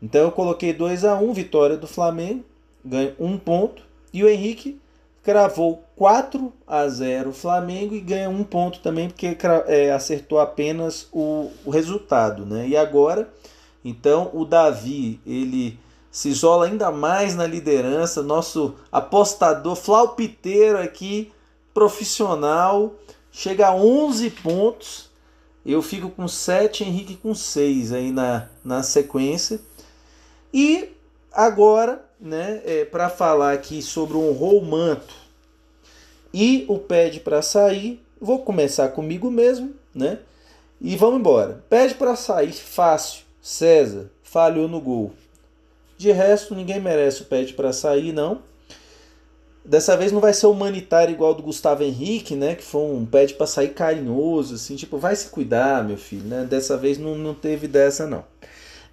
[0.00, 2.44] Então eu coloquei 2 a 1 um, vitória do Flamengo,
[2.84, 3.82] ganho um ponto,
[4.12, 4.80] e o Henrique
[5.22, 11.50] cravou 4 a 0 Flamengo e ganha um ponto também porque é, acertou apenas o,
[11.64, 12.66] o resultado, né?
[12.66, 13.28] E agora,
[13.84, 15.78] então o Davi ele
[16.10, 21.30] se isola ainda mais na liderança, nosso apostador flaupiteiro aqui,
[21.74, 22.94] profissional,
[23.30, 25.10] chega a 11 pontos.
[25.64, 29.60] Eu fico com 7, Henrique com 6 aí na, na sequência.
[30.52, 30.90] E
[31.32, 35.14] agora né, é, para falar aqui sobre um manto
[36.32, 38.02] e o pede para sair.
[38.20, 40.18] Vou começar comigo mesmo, né?
[40.80, 41.64] E vamos embora.
[41.68, 43.22] Pede para sair fácil.
[43.40, 45.12] César falhou no gol.
[45.96, 48.42] De resto, ninguém merece o pede para sair, não.
[49.64, 52.54] Dessa vez não vai ser humanitário igual do Gustavo Henrique, né?
[52.54, 56.44] Que foi um pede para sair carinhoso, assim, tipo, vai se cuidar, meu filho, né?
[56.44, 58.24] Dessa vez não, não teve dessa, não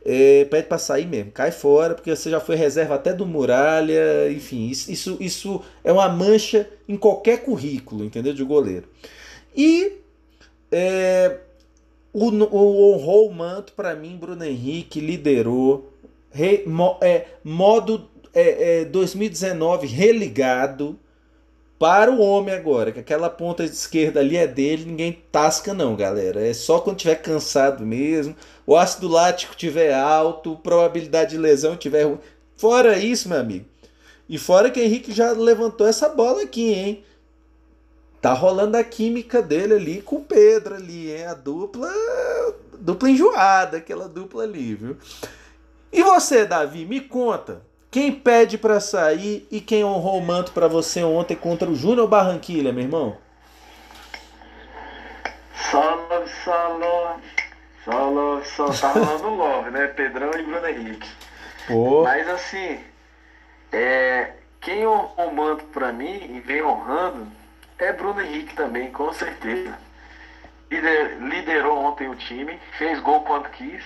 [0.05, 4.31] é, pede para sair mesmo, cai fora, porque você já foi reserva até do Muralha,
[4.31, 8.31] enfim, isso, isso, isso é uma mancha em qualquer currículo, entendeu?
[8.31, 8.87] De goleiro.
[9.55, 9.93] E
[10.71, 11.39] é,
[12.13, 15.91] o, honrou o manto para mim, Bruno Henrique liderou,
[16.31, 20.99] re, mo, é, modo é, é, 2019 religado
[21.77, 25.95] para o homem agora, que aquela ponta de esquerda ali é dele, ninguém tasca não,
[25.95, 26.45] galera.
[26.45, 28.35] É só quando tiver cansado mesmo,
[28.65, 32.19] o ácido lático tiver alto, probabilidade de lesão tiver ruim.
[32.55, 33.65] Fora isso, meu amigo.
[34.27, 37.03] E fora que o Henrique já levantou essa bola aqui, hein?
[38.21, 41.25] Tá rolando a química dele ali com o Pedro ali, hein?
[41.25, 41.91] A dupla,
[42.79, 44.97] dupla enjoada, aquela dupla ali, viu?
[45.91, 47.61] E você, Davi, me conta.
[47.95, 52.09] Quem pede para sair e quem honrou o manto para você ontem contra o Júnior
[52.09, 53.17] Barranquilha, meu irmão?
[55.71, 57.23] Salve, salve,
[57.85, 59.87] salve, só tá rolando love, né?
[59.87, 61.09] Pedrão e Bruno Henrique.
[61.67, 62.03] Pô.
[62.03, 62.83] Mas assim,
[63.71, 67.25] é, quem honrou o manto para mim e vem honrando
[67.79, 69.73] é Bruno Henrique também, com certeza.
[70.69, 73.81] Lider, liderou ontem o time, fez gol quanto quis.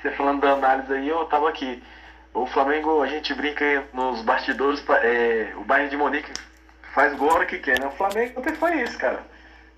[0.00, 1.82] Você falando da análise aí, eu tava aqui.
[2.34, 6.32] O Flamengo, a gente brinca nos bastidores, é, o Bayern de Munique
[6.94, 7.86] faz gol a hora que quer, né?
[7.86, 9.22] O Flamengo até foi isso, cara.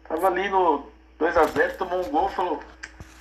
[0.08, 0.86] Tava ali no
[1.18, 2.62] 2x0, tomou um gol falou,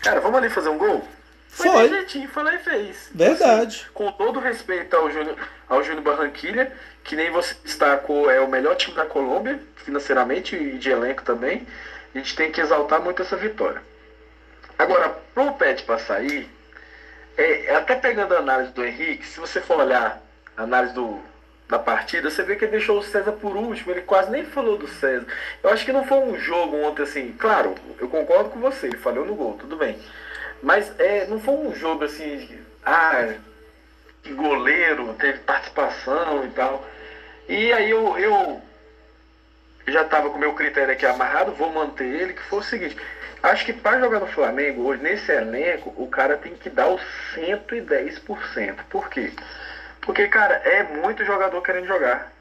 [0.01, 1.07] cara, vamos ali fazer um gol?
[1.47, 1.69] Foi.
[1.69, 3.09] Foi jeitinho, foi lá e fez.
[3.13, 3.81] Verdade.
[3.83, 5.37] Assim, com todo respeito ao Júnior,
[5.69, 6.71] ao Júnior Barranquilha,
[7.03, 11.67] que nem você destacou, é o melhor time da Colômbia, financeiramente e de elenco também.
[12.13, 13.81] A gente tem que exaltar muito essa vitória.
[14.77, 16.49] Agora, pro Pet para sair,
[17.37, 20.21] é, é, até pegando a análise do Henrique, se você for olhar
[20.55, 21.19] a análise do,
[21.67, 24.77] da partida, você vê que ele deixou o César por último, ele quase nem falou
[24.77, 25.25] do César.
[25.61, 28.97] Eu acho que não foi um jogo ontem assim, claro, eu concordo com você, ele
[28.97, 29.97] falhou no gol, tudo bem.
[30.61, 33.33] Mas é, não foi um jogo assim, ah,
[34.21, 36.85] que goleiro, teve participação e tal.
[37.49, 38.61] E aí eu, eu
[39.87, 42.95] já estava com o meu critério aqui amarrado, vou manter ele, que foi o seguinte,
[43.43, 47.01] Acho que para jogar no Flamengo hoje, nesse elenco, o cara tem que dar os
[47.35, 48.75] 110%.
[48.89, 49.33] Por quê?
[49.99, 52.31] Porque, cara, é muito jogador querendo jogar.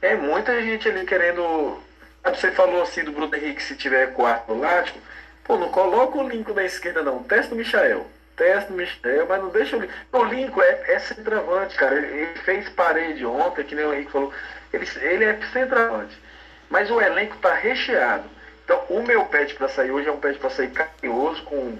[0.00, 1.82] É muita gente ali querendo.
[2.24, 5.00] Você falou assim do Bruno Henrique se tiver quarto lático.
[5.42, 7.20] Pô, não coloca o Lincoln na esquerda, não.
[7.24, 8.06] Testa o Michael.
[8.36, 9.94] Testa o Michael, mas não deixa o Lincoln.
[10.12, 11.96] O Lincoln é, é centroavante, cara.
[11.96, 14.32] Ele, ele, fez parede ontem, que nem o Henrique falou.
[14.72, 16.16] Ele, ele é centroavante.
[16.70, 18.37] Mas o elenco tá recheado.
[18.68, 21.78] Então, o meu pet para sair hoje é um pet para sair carinhoso, com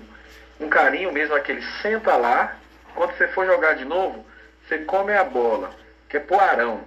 [0.59, 2.57] um carinho mesmo, aquele senta lá.
[2.95, 4.25] Quando você for jogar de novo,
[4.67, 5.71] você come a bola,
[6.09, 6.81] que é Poarão.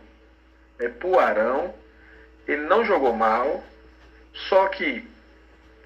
[0.80, 1.72] É Poarão.
[2.48, 3.64] Ele não jogou mal,
[4.34, 5.08] só que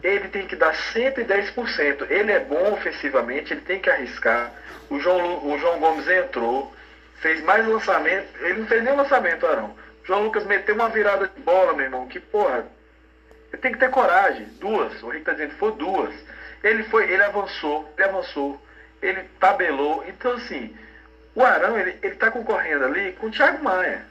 [0.01, 2.09] ele tem que dar 110%.
[2.09, 4.49] Ele é bom ofensivamente, ele tem que arriscar.
[4.89, 6.73] O João, o João Gomes entrou,
[7.17, 8.29] fez mais lançamento.
[8.39, 9.75] Ele não fez nem lançamento, Arão.
[10.03, 12.07] O João Lucas meteu uma virada de bola, meu irmão.
[12.07, 12.65] Que porra.
[13.57, 14.45] Tem que ter coragem.
[14.59, 15.01] Duas.
[15.03, 16.13] O Rick tá dizendo que foi duas.
[16.63, 18.59] Ele foi, ele avançou, ele avançou,
[19.01, 20.03] ele tabelou.
[20.07, 20.75] Então, assim,
[21.35, 24.05] o Arão, ele, ele tá concorrendo ali com o Thiago Maia.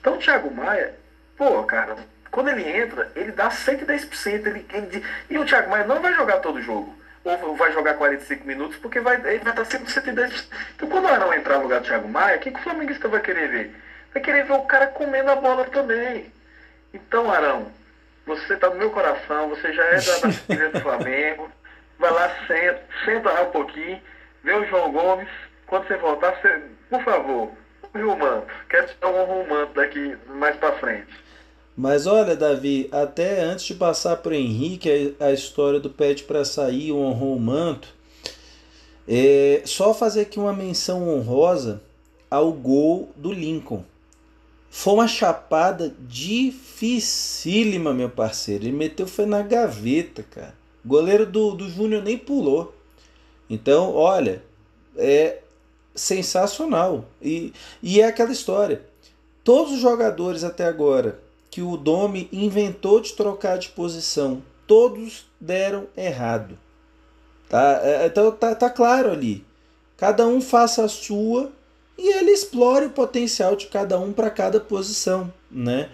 [0.00, 0.94] Então, o Thiago Maia,
[1.36, 1.96] pô, cara,
[2.30, 4.46] quando ele entra, ele dá 110%.
[4.46, 6.98] Ele, ele, e o Thiago Maia não vai jogar todo o jogo.
[7.22, 10.44] Ou vai jogar 45 minutos, porque vai, ele vai estar sempre 110%.
[10.74, 13.08] Então, quando o Arão entrar no lugar do Thiago Maia, o que, que o Flamenguista
[13.08, 13.76] vai querer ver?
[14.12, 16.32] Vai querer ver o cara comendo a bola também.
[16.94, 17.70] Então, Arão,
[18.26, 21.50] você está no meu coração, você já é da, da do Flamengo.
[21.98, 24.00] Vai lá, senta, senta lá um pouquinho,
[24.42, 25.28] vê o João Gomes.
[25.66, 27.50] Quando você voltar, você, por favor,
[27.94, 28.46] o manto.
[28.68, 31.08] Quero te dar um manto daqui mais para frente.
[31.76, 36.24] Mas olha, Davi, até antes de passar para o Henrique a, a, história do pede
[36.24, 37.88] para sair, o honrou o manto,
[39.08, 41.82] é só fazer aqui uma menção honrosa
[42.30, 43.84] ao gol do Lincoln.
[44.70, 48.64] Foi uma chapada dificílima, meu parceiro.
[48.64, 50.54] Ele meteu foi na gaveta, cara.
[50.84, 52.72] O goleiro do, do Júnior nem pulou.
[53.50, 54.42] Então, olha,
[54.96, 55.40] é
[55.92, 57.04] sensacional.
[57.20, 57.52] E,
[57.82, 58.80] e é aquela história.
[59.42, 61.18] Todos os jogadores até agora
[61.50, 64.40] que o Domi inventou de trocar de posição.
[64.68, 66.56] Todos deram errado.
[67.48, 67.80] Tá?
[67.82, 69.44] É, então tá, tá claro ali.
[69.96, 71.50] Cada um faça a sua
[72.00, 75.90] e ele explore o potencial de cada um para cada posição, né?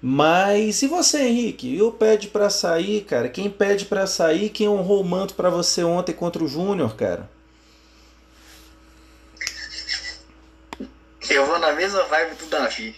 [0.00, 1.76] Mas e você, Henrique?
[1.76, 3.28] Eu pede para sair, cara?
[3.28, 4.48] Quem pede para sair?
[4.50, 7.28] Quem honrou o manto para você ontem contra o Júnior, cara?
[11.28, 12.96] Eu vou na mesma vibe do Davi.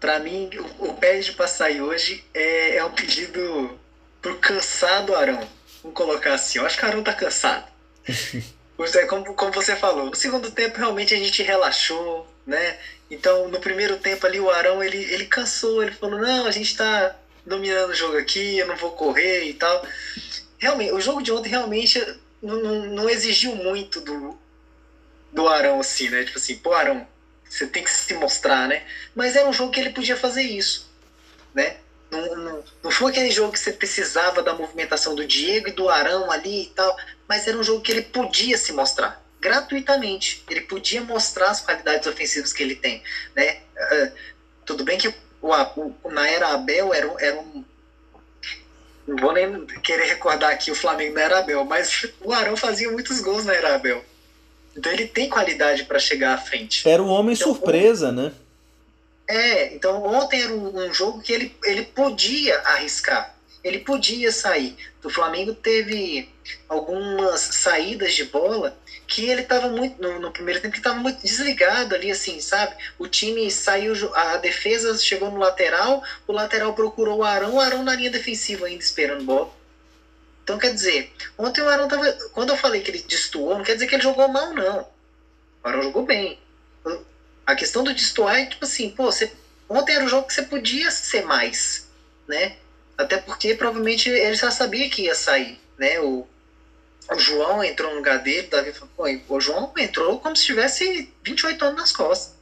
[0.00, 0.48] Para mim,
[0.78, 3.78] o, o pede para sair hoje é, é um pedido
[4.20, 5.40] pro cansado Arão.
[5.82, 6.58] Vamos colocar assim.
[6.58, 7.66] Eu acho que o Arão tá cansado.
[8.94, 12.78] é como, como você falou, no segundo tempo realmente a gente relaxou, né?
[13.10, 16.76] Então, no primeiro tempo ali, o Arão, ele, ele cansou, ele falou, não, a gente
[16.76, 19.84] tá dominando o jogo aqui, eu não vou correr e tal.
[20.58, 21.98] Realmente, o jogo de ontem realmente
[22.42, 24.38] não, não, não exigiu muito do,
[25.32, 26.24] do Arão, assim, né?
[26.24, 27.06] Tipo assim, pô, Arão,
[27.48, 28.84] você tem que se mostrar, né?
[29.14, 30.88] Mas era um jogo que ele podia fazer isso,
[31.54, 31.76] né?
[32.10, 35.88] Não, não, não foi aquele jogo que você precisava da movimentação do Diego e do
[35.88, 36.96] Arão ali e tal,
[37.28, 40.42] mas era um jogo que ele podia se mostrar gratuitamente.
[40.48, 43.02] Ele podia mostrar as qualidades ofensivas que ele tem,
[43.36, 43.60] né?
[43.76, 44.12] Uh,
[44.64, 45.52] tudo bem que o,
[46.02, 47.64] o, na era Abel era, era um
[49.06, 52.90] não vou nem querer recordar aqui o Flamengo na era Abel, mas o Arão fazia
[52.90, 54.04] muitos gols na era Abel.
[54.76, 56.86] Então ele tem qualidade para chegar à frente.
[56.86, 58.32] Era um homem então, surpresa, né?
[59.28, 64.74] É, então ontem era um, um, jogo que ele, ele podia arriscar, ele podia sair.
[65.04, 66.30] O Flamengo teve
[66.66, 68.74] algumas saídas de bola
[69.06, 72.74] que ele estava muito no, no, primeiro tempo que estava muito desligado ali assim, sabe?
[72.98, 77.82] O time saiu, a defesa chegou no lateral, o lateral procurou o Arão, o Arão
[77.82, 79.50] na linha defensiva ainda esperando bola.
[80.42, 82.10] Então, quer dizer, ontem o Arão tava.
[82.32, 84.80] Quando eu falei que ele destoou, não quer dizer que ele jogou mal, não.
[85.62, 86.38] O Arão jogou bem.
[87.48, 89.32] A questão do destoar é tipo assim, pô, você,
[89.70, 91.88] ontem era um jogo que você podia ser mais,
[92.26, 92.56] né?
[92.98, 95.98] Até porque provavelmente ele já sabia que ia sair, né?
[95.98, 96.26] O,
[97.10, 100.44] o João entrou no lugar dele, o Davi falou, pô, o João entrou como se
[100.44, 102.34] tivesse 28 anos nas costas.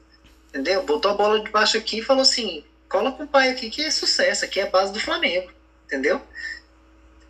[0.49, 0.83] Entendeu?
[0.83, 3.83] Botou a bola de baixo aqui e falou assim: cola com o pai aqui que
[3.83, 5.53] é sucesso, aqui é a base do Flamengo.
[5.85, 6.21] Entendeu?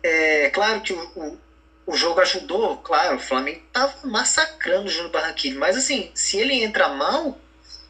[0.01, 1.37] É claro que o, o,
[1.85, 6.55] o jogo ajudou, claro, o Flamengo tava massacrando o Júnior Barranquilla, mas assim, se ele
[6.55, 7.37] entra mal,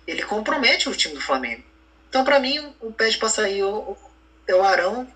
[0.08, 1.64] ele compromete o time do Flamengo.
[2.10, 3.96] Então, para mim, o pede para sair o,
[4.48, 5.08] é o Arão.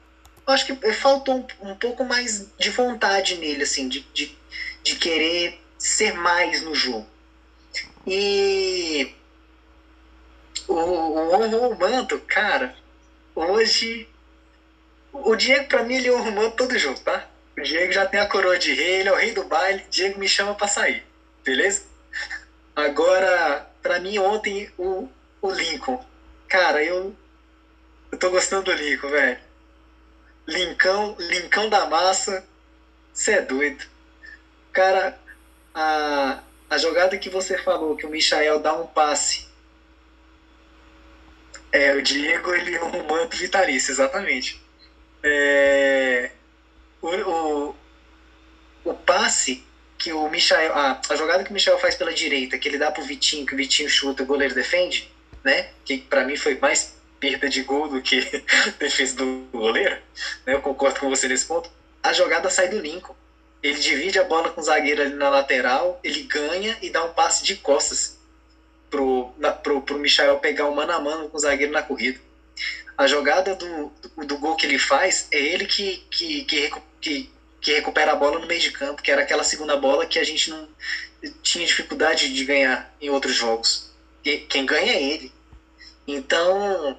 [0.45, 4.37] Eu acho que faltou um, um, pouco mais de vontade nele, assim, de, de,
[4.83, 7.07] de querer ser mais no jogo.
[8.05, 9.13] E
[10.67, 12.75] o, o, o Manto, cara,
[13.33, 14.07] hoje
[15.13, 17.27] o Diego, pra mim, ele arrumou todo jogo, tá?
[17.57, 19.85] O Diego já tem a coroa de rei, ele é o rei do baile.
[19.89, 21.03] Diego me chama pra sair,
[21.43, 21.83] beleza?
[22.75, 25.09] Agora, pra mim, ontem, o,
[25.41, 26.03] o Lincoln.
[26.47, 27.15] Cara, eu,
[28.11, 29.39] eu tô gostando do Lincoln, velho.
[30.47, 32.45] Lincão, Lincão da massa.
[33.13, 33.85] Você é doido.
[34.71, 35.17] Cara,
[35.73, 39.47] a, a jogada que você falou, que o Michael dá um passe.
[41.71, 44.61] É, o Diego, ele é um manto vitalício, exatamente.
[45.23, 46.31] É,
[47.01, 47.75] o, o,
[48.83, 49.63] o passe
[50.01, 50.73] que o Michael.
[50.73, 53.53] A, a jogada que o Michael faz pela direita, que ele dá pro Vitinho, que
[53.53, 55.11] o Vitinho chuta, o goleiro defende,
[55.43, 55.69] né?
[55.85, 58.19] Que para mim foi mais perda de gol do que
[58.79, 59.95] defesa do goleiro.
[60.45, 60.55] Né?
[60.55, 61.69] Eu concordo com você nesse ponto.
[62.01, 63.15] A jogada sai do Lincoln.
[63.61, 67.13] Ele divide a bola com o zagueiro ali na lateral, ele ganha e dá um
[67.13, 68.17] passe de costas
[68.89, 72.19] pro, na, pro, pro Michael pegar o mano a mano com o zagueiro na corrida.
[72.97, 77.29] A jogada do, do, do gol que ele faz é ele que, que, que, que
[77.61, 80.23] que recupera a bola no meio de campo, que era aquela segunda bola que a
[80.23, 80.67] gente não
[81.43, 83.91] tinha dificuldade de ganhar em outros jogos.
[84.25, 85.31] E quem ganha é ele.
[86.07, 86.97] Então,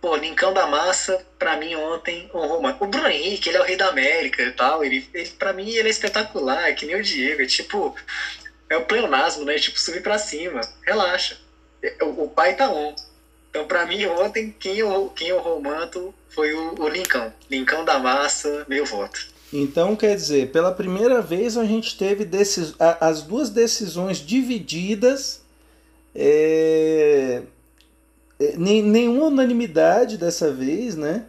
[0.00, 2.76] pô, Lincão da Massa, para mim ontem, o Roma.
[2.78, 4.84] O Bruno Henrique, ele é o rei da América e tal.
[4.84, 7.42] Ele, ele, pra mim, ele é espetacular, é que nem o Diego.
[7.42, 7.96] É tipo,
[8.68, 9.58] é o pleonasmo, né?
[9.58, 10.60] Tipo, subir para cima.
[10.82, 11.38] Relaxa.
[12.02, 12.94] O, o, pai tá on.
[13.50, 17.32] Então, para mim, ontem, quem eu, quem eu romanto foi o, o Lincão.
[17.50, 19.31] Lincão da Massa, meu voto.
[19.52, 22.74] Então, quer dizer, pela primeira vez a gente teve decis...
[22.78, 25.42] as duas decisões divididas,
[26.14, 27.42] é...
[28.40, 31.26] é nenhuma unanimidade dessa vez, né?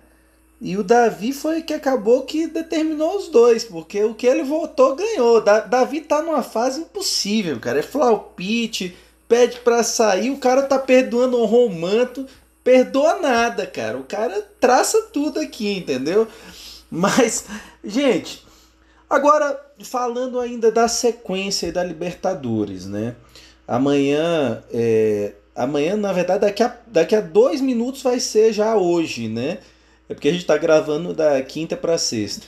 [0.66, 4.96] E o Davi foi que acabou que determinou os dois, porque o que ele votou
[4.96, 5.42] ganhou.
[5.42, 7.80] Davi tá numa fase impossível, cara.
[7.80, 8.96] É flaupite,
[9.28, 12.26] pede pra sair, o cara tá perdoando o romanto,
[12.64, 13.98] perdoa nada, cara.
[13.98, 16.30] O cara traça tudo aqui, entendeu?
[16.90, 17.44] Mas,
[17.84, 18.46] gente,
[19.10, 23.16] agora falando ainda da sequência da Libertadores, né?
[23.68, 29.28] Amanhã, é, amanhã, na verdade, daqui a, daqui a dois minutos vai ser já hoje,
[29.28, 29.60] né?
[30.10, 32.46] É porque a gente está gravando da quinta para sexta.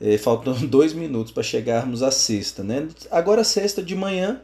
[0.00, 2.88] É, faltam dois minutos para chegarmos à sexta, né?
[3.10, 4.40] Agora, sexta de manhã,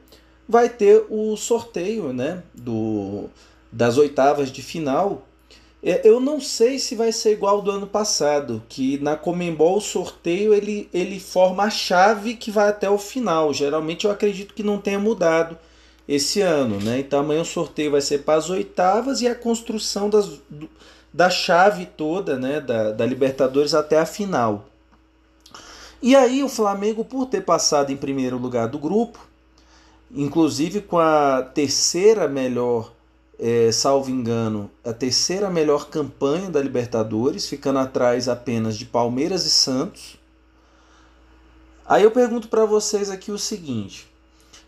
[0.49, 2.43] vai ter o sorteio, né?
[2.55, 3.29] Do,
[3.70, 5.27] das oitavas de final
[5.83, 10.55] eu não sei se vai ser igual do ano passado, que na Comembol o sorteio
[10.55, 13.53] ele, ele forma a chave que vai até o final.
[13.53, 15.59] Geralmente eu acredito que não tenha mudado
[16.07, 17.01] esse ano, né?
[17.01, 20.30] Então amanhã o sorteio vai ser para as oitavas e a construção das,
[21.12, 22.61] da chave toda, né?
[22.61, 24.66] Da, da Libertadores até a final.
[26.01, 29.18] E aí o Flamengo, por ter passado em primeiro lugar do grupo,
[30.12, 32.93] inclusive com a terceira melhor
[33.45, 39.51] é, salvo engano, a terceira melhor campanha da Libertadores, ficando atrás apenas de Palmeiras e
[39.51, 40.16] Santos.
[41.84, 44.07] Aí eu pergunto para vocês aqui o seguinte: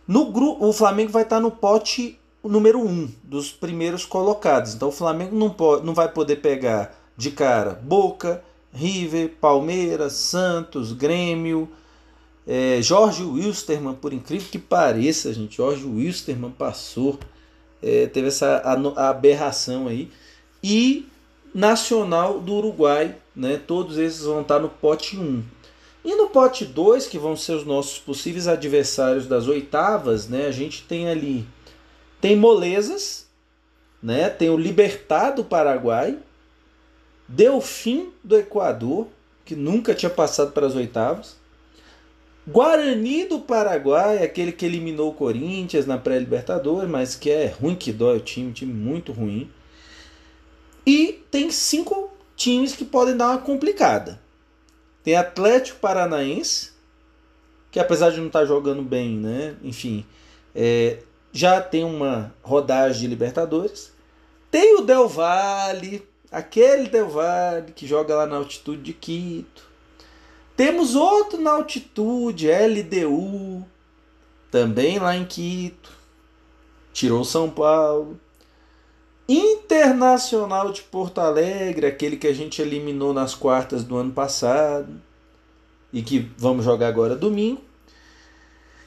[0.09, 4.75] no grupo, o Flamengo vai estar tá no pote número 1 um dos primeiros colocados.
[4.75, 10.93] Então o Flamengo não, pode, não vai poder pegar de cara Boca, River, Palmeiras, Santos,
[10.93, 11.69] Grêmio,
[12.45, 17.21] é, Jorge Wilstermann, por incrível que pareça, gente, Jorge Wilstermann passou
[17.85, 18.63] é, teve essa
[18.97, 20.11] aberração aí.
[20.63, 21.07] E
[21.55, 23.61] Nacional do Uruguai, né?
[23.65, 25.45] Todos esses vão estar no pote 1.
[26.05, 30.47] E no pote 2, que vão ser os nossos possíveis adversários das oitavas, né?
[30.47, 31.47] A gente tem ali
[32.25, 33.27] tem Molezas,
[34.03, 34.31] né?
[34.31, 36.19] Tem o Libertar do Paraguai,
[37.29, 39.09] Delfim do Equador,
[39.45, 41.37] que nunca tinha passado para as oitavas.
[42.47, 47.93] Guarani do Paraguai, aquele que eliminou o Corinthians na pré-Libertadores, mas que é ruim que
[47.93, 49.51] dói o time, time muito ruim.
[50.87, 54.21] E tem cinco times que podem dar uma complicada.
[55.03, 56.73] Tem Atlético Paranaense,
[57.71, 59.57] que apesar de não estar tá jogando bem, né?
[59.63, 60.05] Enfim,
[60.55, 60.99] é,
[61.33, 63.93] já tem uma rodagem de Libertadores.
[64.51, 69.74] Tem o Del Valle, aquele Del Valle que joga lá na altitude de Quito.
[70.57, 73.65] Temos outro na altitude, LDU,
[74.51, 75.91] também lá em Quito.
[76.93, 78.21] Tirou São Paulo.
[79.29, 85.03] Internacional de Porto Alegre, aquele que a gente eliminou nas quartas do ano passado
[85.93, 87.63] e que vamos jogar agora domingo.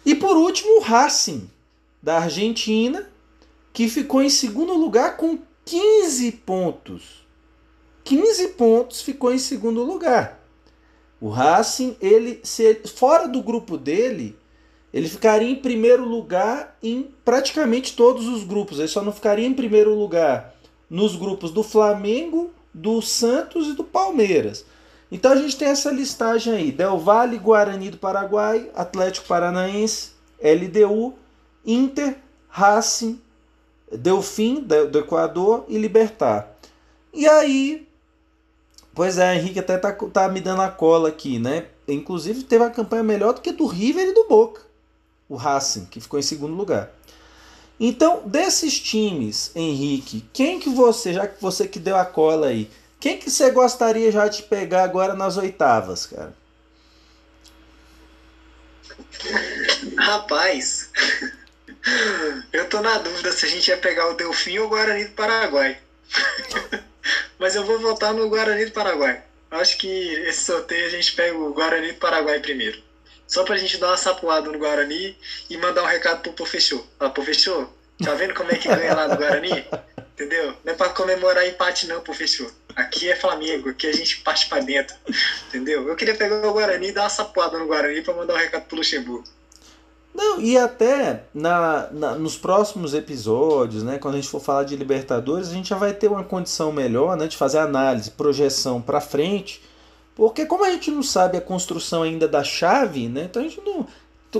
[0.05, 1.49] E por último, o Racing,
[2.01, 3.09] da Argentina,
[3.73, 7.27] que ficou em segundo lugar com 15 pontos.
[8.03, 10.36] 15 pontos ficou em segundo lugar.
[11.19, 14.37] O Racing, ele, se fora do grupo dele,
[14.93, 18.79] ele ficaria em primeiro lugar em praticamente todos os grupos.
[18.79, 20.55] Ele só não ficaria em primeiro lugar
[20.89, 24.65] nos grupos do Flamengo, do Santos e do Palmeiras.
[25.11, 30.11] Então a gente tem essa listagem aí: Del Valle, Guarani do Paraguai, Atlético Paranaense,
[30.41, 31.13] LDU,
[31.65, 33.19] Inter, Racing,
[33.91, 36.55] Delfim do Equador e Libertar.
[37.13, 37.86] E aí
[38.97, 41.67] Pois é, Henrique até tá, tá me dando a cola aqui, né?
[41.87, 44.63] inclusive teve uma campanha melhor do que do River e do Boca.
[45.29, 46.89] O Racing, que ficou em segundo lugar.
[47.79, 52.71] Então, desses times, Henrique, quem que você, já que você que deu a cola aí,
[52.99, 56.33] quem que você gostaria já de pegar agora nas oitavas, cara?
[59.95, 60.89] Rapaz,
[62.51, 65.11] eu tô na dúvida se a gente ia pegar o Delfim ou o Guarani do
[65.11, 65.77] Paraguai.
[67.39, 69.21] Mas eu vou votar no Guarani do Paraguai.
[69.49, 72.81] Acho que esse sorteio a gente pega o Guarani do Paraguai primeiro.
[73.27, 75.17] Só pra gente dar uma sapuada no Guarani
[75.49, 76.85] e mandar um recado pro professor.
[76.99, 77.69] Ah, professor,
[78.03, 79.65] tá vendo como é que ganha lá no Guarani?
[80.13, 80.55] Entendeu?
[80.63, 82.51] Não é pra comemorar empate não, professor.
[82.75, 84.95] Aqui é Flamengo, aqui a gente parte pra dentro.
[85.47, 85.87] Entendeu?
[85.87, 88.65] Eu queria pegar o Guarani e dar uma sapuada no Guarani pra mandar um recado
[88.65, 89.27] pro Luxemburgo.
[90.17, 94.75] Não, e até na, na, nos próximos episódios, né, quando a gente for falar de
[94.75, 98.99] Libertadores, a gente já vai ter uma condição melhor né, de fazer análise, projeção para
[98.99, 99.61] frente,
[100.15, 103.61] porque como a gente não sabe a construção ainda da chave, né, então a gente
[103.63, 103.85] não.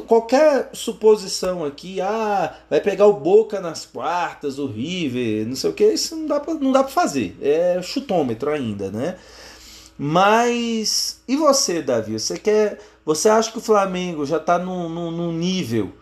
[0.08, 5.74] Qualquer suposição aqui, ah, vai pegar o Boca nas quartas, o River, não sei o
[5.74, 7.38] que, isso não dá não dá pra fazer.
[7.42, 9.18] É chutômetro ainda, né?
[9.98, 11.22] Mas.
[11.28, 12.20] E você, Davi?
[12.20, 15.94] Você quer você acha que o Flamengo já está num, num, num nível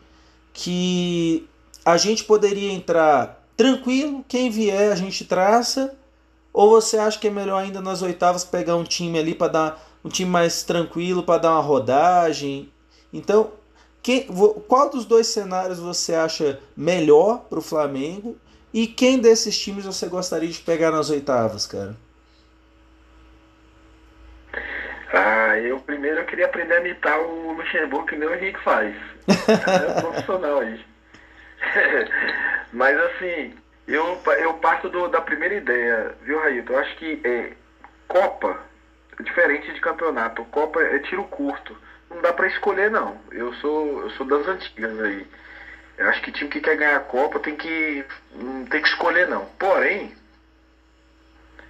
[0.51, 1.47] que
[1.85, 5.95] a gente poderia entrar tranquilo, quem vier a gente traça?
[6.51, 9.87] Ou você acha que é melhor ainda nas oitavas pegar um time ali para dar
[10.03, 12.71] um time mais tranquilo para dar uma rodagem?
[13.13, 13.51] Então,
[14.01, 14.25] quem,
[14.67, 18.35] qual dos dois cenários você acha melhor para o Flamengo?
[18.73, 21.95] E quem desses times você gostaria de pegar nas oitavas, cara?
[25.17, 28.93] Ah, eu primeiro eu queria aprender a imitar o Luxemburgo que nem o Henrique faz.
[29.47, 30.85] É profissional aí.
[32.73, 33.55] Mas assim,
[33.87, 36.73] eu, eu parto do, da primeira ideia, viu, Raíto?
[36.73, 37.53] Eu acho que é,
[38.09, 38.59] Copa,
[39.21, 41.77] diferente de campeonato, Copa é tiro curto.
[42.09, 43.17] Não dá para escolher não.
[43.31, 45.25] Eu sou, eu sou das antigas aí.
[45.97, 48.03] Eu acho que time que quer ganhar a Copa tem que.
[48.33, 49.45] não tem que escolher não.
[49.57, 50.13] Porém,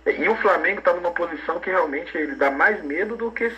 [0.05, 3.51] e o Flamengo está numa posição que realmente ele dá mais medo do que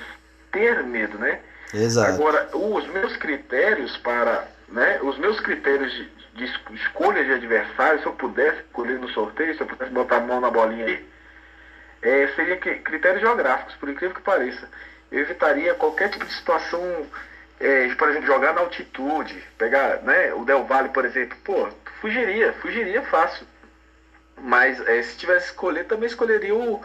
[0.51, 1.39] ter medo, né?
[1.73, 2.13] Exato.
[2.13, 8.05] Agora, os meus critérios para, né, os meus critérios de, de escolha de adversário, se
[8.05, 11.05] eu pudesse escolher no sorteio, se eu pudesse botar a mão na bolinha aí,
[12.01, 14.69] é, seria que, critérios geográficos, por incrível que pareça.
[15.11, 16.81] Eu evitaria qualquer tipo de situação,
[17.59, 21.67] é, de, por exemplo, jogar na altitude, pegar né, o Del Valle, por exemplo, pô,
[21.99, 23.45] fugiria, fugiria fácil.
[24.41, 26.81] Mas é, se tivesse escolher, também escolheria o,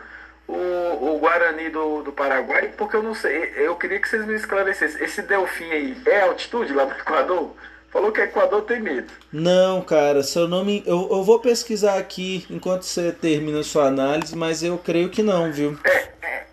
[0.49, 4.35] o, o Guarani do, do Paraguai, porque eu não sei, eu queria que vocês me
[4.35, 5.03] esclarecessem.
[5.03, 7.55] Esse Delfim aí é altitude lá no Equador?
[7.91, 9.13] Falou que Equador tem medo.
[9.31, 10.83] Não, cara, seu nome.
[10.87, 15.53] Eu, eu vou pesquisar aqui enquanto você termina sua análise, mas eu creio que não,
[15.53, 15.79] viu?
[15.85, 16.09] É.
[16.23, 16.47] é.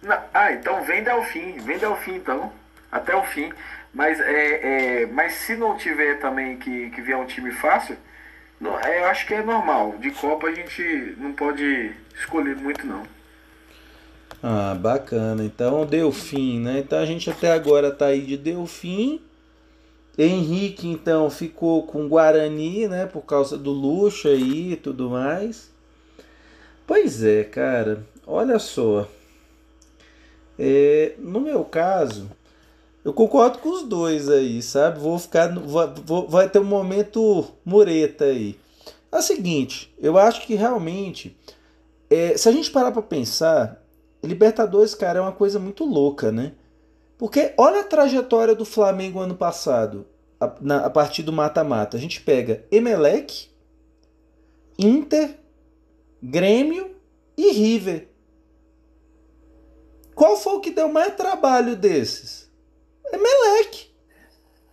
[0.00, 2.52] Não, ah, então vem Delfim, vem Delfim então.
[2.92, 3.52] Até o fim.
[3.92, 7.96] Mas, é, é, mas se não tiver também que, que vier um time fácil,
[8.62, 9.96] não, é, eu acho que é normal.
[9.98, 13.02] De Copa a gente não pode escolher muito, não.
[14.40, 15.44] Ah, bacana.
[15.44, 16.78] Então, Delfim, né?
[16.78, 19.20] Então a gente até agora tá aí de Delfim.
[20.16, 23.04] Henrique, então, ficou com Guarani, né?
[23.04, 25.72] Por causa do luxo aí e tudo mais.
[26.86, 28.06] Pois é, cara.
[28.24, 29.08] Olha só.
[30.56, 32.30] É, no meu caso,
[33.04, 35.00] eu concordo com os dois aí, sabe?
[35.00, 35.48] Vou ficar.
[35.54, 38.58] Vou, vai ter um momento mureta aí.
[39.10, 41.36] É o seguinte, eu acho que realmente.
[42.08, 43.82] É, se a gente parar pra pensar,
[44.22, 46.52] Libertadores, cara, é uma coisa muito louca, né?
[47.18, 50.06] Porque olha a trajetória do Flamengo ano passado,
[50.40, 51.96] a, na, a partir do mata-mata.
[51.96, 53.48] A gente pega Emelec,
[54.78, 55.38] Inter,
[56.22, 56.94] Grêmio
[57.36, 58.08] e River.
[60.14, 62.41] Qual foi o que deu mais trabalho desses?
[63.12, 63.90] É Meleque.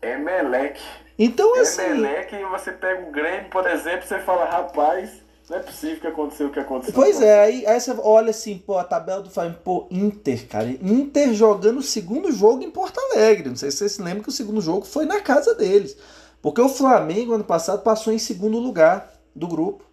[0.01, 0.81] É Meleque.
[1.17, 1.81] Então, assim.
[1.81, 5.11] É Meleque e você pega o Grêmio, por exemplo, você fala, rapaz,
[5.49, 6.93] não é possível que aconteceu o que aconteceu.
[6.93, 10.69] Pois é, aí, aí você olha assim, pô, a tabela do Flamengo, pô, Inter, cara.
[10.69, 13.49] Inter jogando o segundo jogo em Porto Alegre.
[13.49, 15.97] Não sei se vocês se lembram que o segundo jogo foi na casa deles.
[16.41, 19.83] Porque o Flamengo, ano passado, passou em segundo lugar do grupo.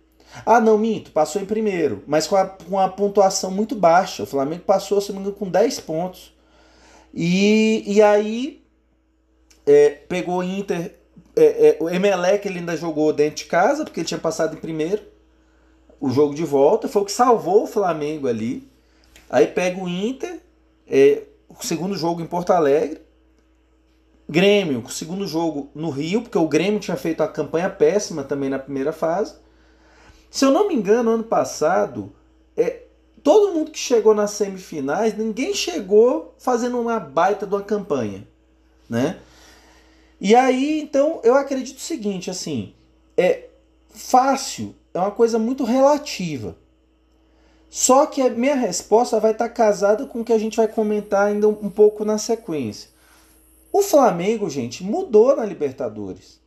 [0.45, 4.25] Ah, não, minto, passou em primeiro, mas com a, com a pontuação muito baixa.
[4.25, 6.36] O Flamengo passou, se não me engano, com 10 pontos.
[7.19, 8.63] E, e aí
[9.65, 10.95] é, pegou o Inter.
[11.35, 14.61] É, é, o Emelec ele ainda jogou dentro de casa, porque ele tinha passado em
[14.61, 15.03] primeiro.
[15.99, 18.71] O jogo de volta foi o que salvou o Flamengo ali.
[19.31, 20.41] Aí pega o Inter,
[20.87, 23.01] é, o segundo jogo em Porto Alegre.
[24.29, 28.51] Grêmio, o segundo jogo no Rio, porque o Grêmio tinha feito uma campanha péssima também
[28.51, 29.37] na primeira fase.
[30.31, 32.13] Se eu não me engano, ano passado,
[32.57, 32.83] é,
[33.27, 38.25] todo mundo que chegou nas semifinais, ninguém chegou fazendo uma baita de uma campanha,
[38.89, 39.19] né?
[40.21, 42.73] E aí, então, eu acredito o seguinte, assim,
[43.17, 43.49] é
[43.89, 46.57] fácil, é uma coisa muito relativa.
[47.69, 51.27] Só que a minha resposta vai estar casada com o que a gente vai comentar
[51.27, 52.91] ainda um pouco na sequência.
[53.73, 56.41] O Flamengo, gente, mudou na Libertadores.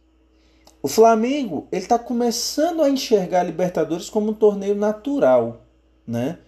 [0.82, 5.66] O Flamengo ele está começando a enxergar a Libertadores como um torneio natural,
[6.08, 6.40] né?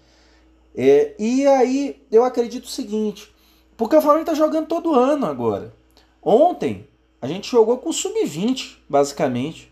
[0.76, 3.34] É, e aí eu acredito o seguinte,
[3.76, 5.74] porque o Flamengo está jogando todo ano agora.
[6.22, 6.88] Ontem
[7.22, 9.72] a gente jogou com sub-20, basicamente.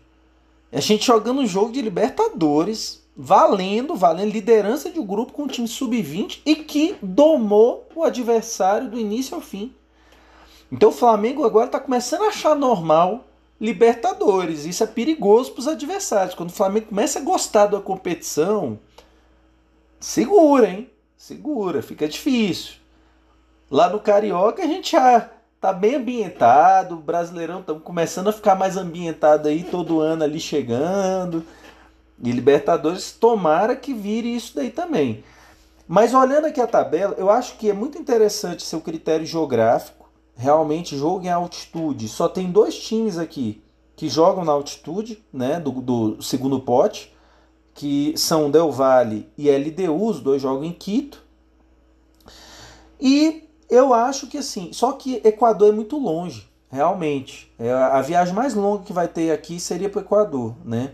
[0.72, 5.48] A gente jogando um jogo de Libertadores, valendo, valendo liderança de um grupo com um
[5.48, 9.74] time sub-20 e que domou o adversário do início ao fim.
[10.70, 13.26] Então o Flamengo agora está começando a achar normal
[13.60, 14.64] Libertadores.
[14.64, 16.34] Isso é perigoso para os adversários.
[16.34, 18.78] Quando o Flamengo começa a gostar da competição,
[20.00, 20.90] segura, hein?
[21.16, 22.74] Segura, fica difícil.
[23.70, 25.30] Lá no Carioca a gente já
[25.60, 30.40] tá bem ambientado, o Brasileirão estamos começando a ficar mais ambientado aí todo ano ali
[30.40, 31.44] chegando.
[32.22, 35.22] E Libertadores, tomara que vire isso daí também.
[35.86, 40.96] Mas olhando aqui a tabela, eu acho que é muito interessante seu critério geográfico realmente
[40.96, 42.08] jogo em altitude.
[42.08, 43.62] Só tem dois times aqui
[43.94, 47.14] que jogam na altitude, né, do, do segundo pote,
[47.74, 51.22] que são Del Valle e LDU, os dois jogam em Quito.
[53.00, 57.52] E eu acho que assim, só que Equador é muito longe, realmente.
[57.58, 60.92] É, a viagem mais longa que vai ter aqui seria para o Equador, né?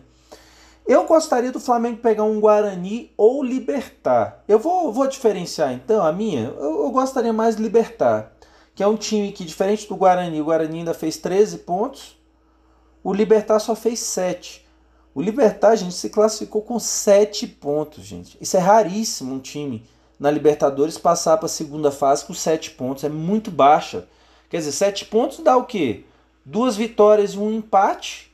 [0.87, 4.45] Eu gostaria do Flamengo pegar um Guarani ou Libertar.
[4.47, 6.45] Eu vou, vou diferenciar então a minha.
[6.45, 8.37] Eu, eu gostaria mais Libertar
[8.77, 12.15] que é um time que, diferente do Guarani, o Guarani ainda fez 13 pontos,
[13.03, 14.66] o Libertar só fez 7.
[15.17, 18.37] O Libertar, gente, se classificou com 7 pontos, gente.
[18.39, 19.83] Isso é raríssimo um time
[20.21, 23.03] na Libertadores passar para a segunda fase com 7 pontos.
[23.03, 24.07] É muito baixa.
[24.51, 26.05] Quer dizer, 7 pontos dá o quê?
[26.45, 28.31] Duas vitórias e um empate,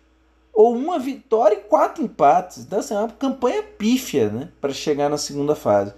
[0.53, 2.59] ou uma vitória e quatro empates.
[2.59, 5.95] Então, assim, é uma campanha pífia né, para chegar na segunda fase.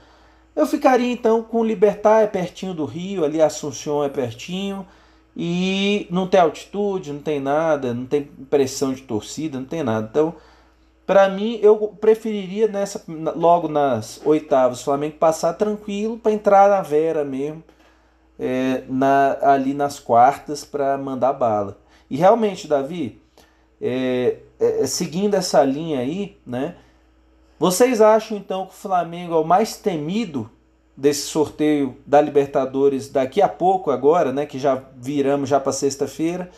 [0.55, 4.87] Eu ficaria então com o Libertar, é pertinho do Rio, ali Assunção é pertinho.
[5.35, 10.09] E não tem altitude, não tem nada, não tem pressão de torcida, não tem nada.
[10.11, 10.35] Então,
[11.07, 16.81] para mim, eu preferiria nessa logo nas oitavas o Flamengo passar tranquilo para entrar na
[16.81, 17.63] Vera mesmo,
[18.39, 21.79] é, na, ali nas quartas para mandar bala.
[22.09, 23.21] E realmente, Davi,
[23.81, 26.77] é, é, seguindo essa linha aí, né?
[27.59, 30.51] Vocês acham então que o Flamengo é o mais temido
[30.97, 36.51] desse sorteio da Libertadores daqui a pouco agora, né, que já viramos já para sexta-feira?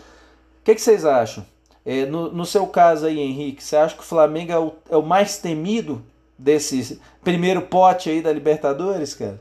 [0.61, 1.45] O que, que, vocês acham?
[1.87, 4.97] É, no, no, seu caso aí, Henrique, você acha que o Flamengo é o, é
[4.97, 6.05] o mais temido
[6.37, 9.41] desse primeiro pote aí da Libertadores, cara?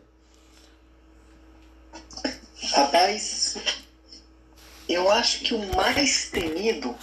[2.72, 3.58] Rapaz,
[4.88, 6.96] eu acho que o mais temido.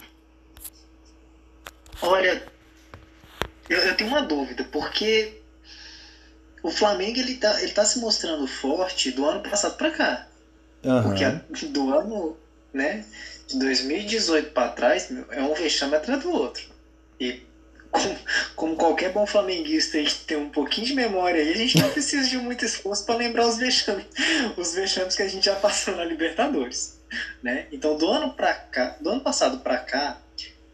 [2.00, 2.40] Olha,
[3.68, 5.40] eu, eu tenho uma dúvida, porque
[6.62, 10.28] o Flamengo ele tá, ele tá se mostrando forte do ano passado para cá.
[10.84, 11.02] Uhum.
[11.02, 12.36] Porque do ano,
[12.72, 13.04] né,
[13.52, 16.64] de 2018 para trás, é um vexame atrás do outro.
[17.20, 17.42] E
[17.90, 18.18] como,
[18.56, 21.90] como, qualquer bom flamenguista, a gente tem um pouquinho de memória aí, a gente não
[21.90, 24.06] precisa de muito esforço para lembrar os vexames,
[24.56, 26.98] os vexames que a gente já passou na Libertadores,
[27.42, 27.66] né?
[27.70, 30.18] Então, do ano para cá, do ano passado para cá,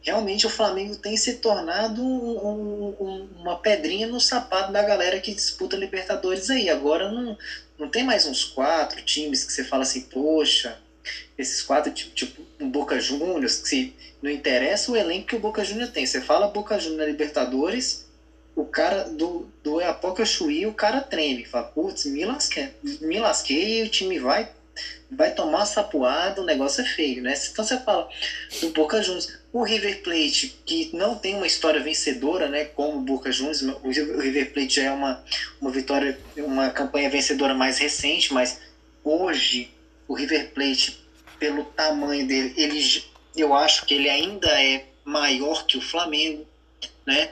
[0.01, 5.35] realmente o Flamengo tem se tornado um, um, uma pedrinha no sapato da galera que
[5.35, 6.70] disputa Libertadores aí.
[6.70, 7.37] Agora não,
[7.79, 10.79] não tem mais uns quatro times que você fala assim, poxa,
[11.37, 15.41] esses quatro, tipo, tipo um Boca Juniors, que se, não interessa o elenco que o
[15.41, 16.05] Boca Juniors tem.
[16.05, 18.09] Você fala Boca Juniors na Libertadores,
[18.57, 21.45] o cara do, do Eapoca Chuí, o cara treme.
[21.45, 24.51] Fala, putz, me lasquei, me lasquei o time vai
[25.11, 27.35] vai tomar sapuada, o negócio é feio, né?
[27.51, 28.09] Então você fala
[28.61, 29.39] do Boca Juniors.
[29.51, 33.89] O River Plate, que não tem uma história vencedora, né, como o Boca Juniors, o
[33.89, 35.25] River Plate já é uma,
[35.59, 38.61] uma vitória, uma campanha vencedora mais recente, mas
[39.03, 39.71] hoje
[40.09, 40.99] o River Plate,
[41.39, 43.05] pelo tamanho dele, ele,
[43.37, 46.47] eu acho que ele ainda é maior que o Flamengo,
[47.07, 47.31] né?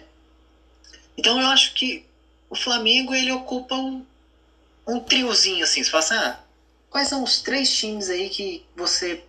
[1.16, 2.04] Então eu acho que
[2.48, 4.04] o Flamengo ele ocupa um,
[4.86, 6.40] um triozinho assim, fala assim, ah,
[6.90, 9.24] quais são os três times aí que você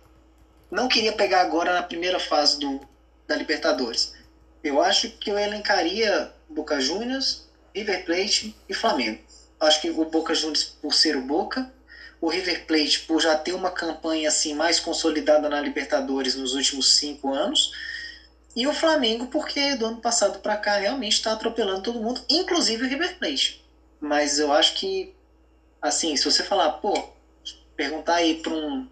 [0.70, 2.80] não queria pegar agora na primeira fase do,
[3.26, 4.14] da Libertadores.
[4.62, 9.20] Eu acho que eu elencaria Boca Juniors, River Plate e Flamengo.
[9.58, 11.72] Acho que o Boca Juniors por ser o Boca,
[12.20, 16.96] o River Plate por já ter uma campanha assim mais consolidada na Libertadores nos últimos
[16.96, 17.72] cinco anos,
[18.56, 22.84] e o Flamengo porque do ano passado para cá realmente está atropelando todo mundo, inclusive
[22.84, 23.64] o River Plate.
[24.00, 25.14] mas eu acho que,
[25.80, 26.94] assim, se você falar, pô,
[27.76, 28.88] perguntar aí para um.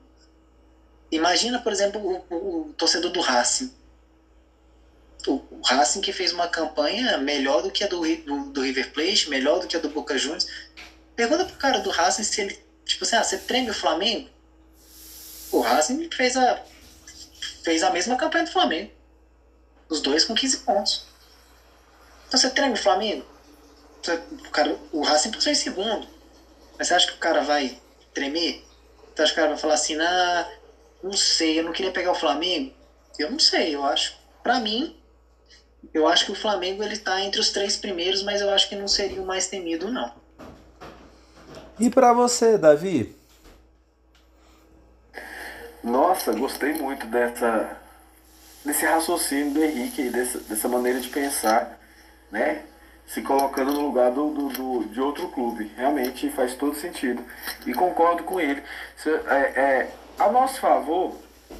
[1.11, 3.72] Imagina, por exemplo, o, o, o torcedor do Racing.
[5.27, 9.29] O, Racing que fez uma campanha melhor do que a do, do, do, River Plate,
[9.29, 10.47] melhor do que a do Boca Juniors.
[11.16, 14.28] Pergunta pro cara do Racing se ele, tipo assim, ah, você treme o Flamengo?
[15.53, 16.62] O Racing fez a,
[17.62, 18.91] fez a mesma campanha do Flamengo.
[19.89, 21.05] Os dois com 15 pontos.
[22.26, 23.24] Então você treme o Flamengo?
[24.03, 26.07] Você, o, cara, o Racing passou em segundo.
[26.78, 27.78] Mas você acha que o cara vai
[28.14, 28.64] tremer?
[29.14, 30.49] Você acha que o cara vai falar assim, ah,
[31.03, 32.72] não sei, eu não queria pegar o Flamengo?
[33.18, 34.14] Eu não sei, eu acho.
[34.43, 34.95] Pra mim,
[35.93, 38.76] eu acho que o Flamengo ele tá entre os três primeiros, mas eu acho que
[38.76, 40.12] não seria o mais temido, não.
[41.79, 43.14] E para você, Davi?
[45.85, 47.77] Nossa, gostei muito dessa
[48.64, 51.79] desse raciocínio do Henrique, dessa, dessa maneira de pensar,
[52.33, 52.62] né?
[53.07, 55.70] Se colocando no lugar do, do, do, de outro clube.
[55.77, 57.22] Realmente faz todo sentido.
[57.64, 58.61] E concordo com ele.
[58.97, 61.14] Se, é, é, a nosso favor,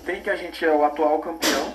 [0.05, 1.75] tem que a gente é o atual campeão,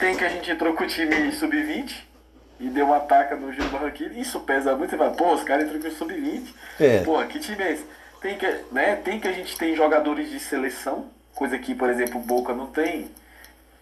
[0.00, 2.13] tem que a gente entrou com o time sub-20
[2.58, 4.14] e deu uma ataca no Gil Barranquilla.
[4.18, 4.90] Isso pesa muito.
[4.90, 6.54] Você fala, pô, os caras entrou com o sub-20.
[6.80, 7.02] É.
[7.02, 7.84] Porra, que time é esse?
[8.20, 12.18] Tem que, né, tem que a gente tem jogadores de seleção, coisa que, por exemplo,
[12.18, 13.10] o Boca não tem.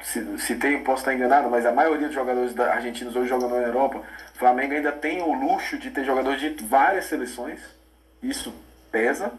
[0.02, 3.48] Se, se tem, posso estar enganado, mas a maioria dos jogadores da argentinos hoje jogam
[3.48, 4.02] na Europa.
[4.34, 7.60] O Flamengo ainda tem o luxo de ter jogadores de várias seleções.
[8.20, 8.52] Isso
[8.90, 9.32] pesa.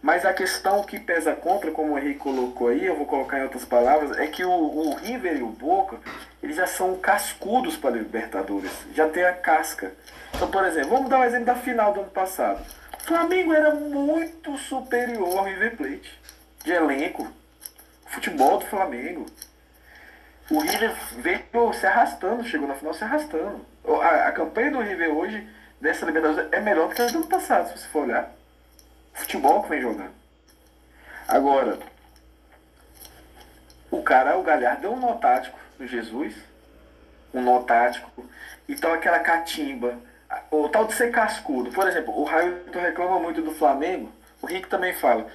[0.00, 3.42] Mas a questão que pesa contra, como o Henrique colocou aí, eu vou colocar em
[3.42, 5.98] outras palavras, é que o, o River e o Boca,
[6.42, 8.70] eles já são cascudos para Libertadores.
[8.94, 9.92] Já tem a casca.
[10.34, 12.64] Então, por exemplo, vamos dar um exemplo da final do ano passado.
[13.00, 16.20] Flamengo era muito superior ao River Plate.
[16.62, 17.26] De elenco.
[18.06, 19.26] Futebol do Flamengo.
[20.50, 23.66] O River veio se arrastando, chegou na final se arrastando.
[24.00, 25.46] A, a campanha do River hoje,
[25.80, 28.37] dessa Libertadores, é melhor do que a do ano passado, se você for olhar.
[29.18, 30.14] Futebol que vem jogando.
[31.26, 31.78] Agora,
[33.90, 36.34] o cara, o Galhardo, deu um nó tático no Jesus.
[37.34, 38.24] Um nó tático.
[38.68, 39.98] Então aquela catimba
[40.50, 41.70] o tal de ser cascudo.
[41.70, 44.12] Por exemplo, o Railton reclama muito do Flamengo,
[44.42, 45.26] o Rick também fala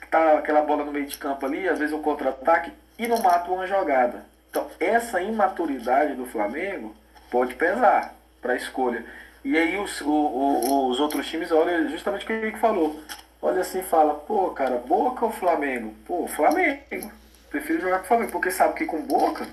[0.00, 3.22] que tá aquela bola no meio de campo ali, às vezes um contra-ataque e não
[3.22, 4.24] mata uma jogada.
[4.50, 6.94] Então, essa imaturidade do Flamengo
[7.30, 9.04] pode pesar para a escolha.
[9.42, 13.00] E aí os, o, o, os outros times olham justamente o que o Rick falou.
[13.42, 15.92] Olha assim e fala, pô, cara, Boca ou Flamengo?
[16.06, 17.10] Pô, Flamengo.
[17.50, 19.44] Prefiro jogar com o Flamengo, porque sabe que com Boca